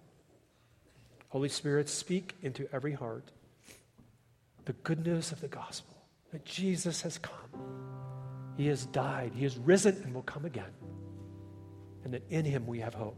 Holy 1.28 1.48
Spirit, 1.48 1.88
speak 1.88 2.34
into 2.42 2.66
every 2.72 2.92
heart 2.92 3.30
the 4.66 4.74
good 4.74 5.04
news 5.06 5.32
of 5.32 5.40
the 5.40 5.48
gospel 5.48 5.96
that 6.32 6.44
Jesus 6.44 7.00
has 7.02 7.18
come. 7.18 7.34
He 8.56 8.66
has 8.66 8.86
died, 8.86 9.32
He 9.34 9.44
has 9.44 9.56
risen, 9.56 9.96
and 10.04 10.14
will 10.14 10.22
come 10.22 10.44
again. 10.44 10.74
And 12.04 12.12
that 12.12 12.22
in 12.30 12.44
Him 12.44 12.66
we 12.66 12.80
have 12.80 12.94
hope. 12.94 13.16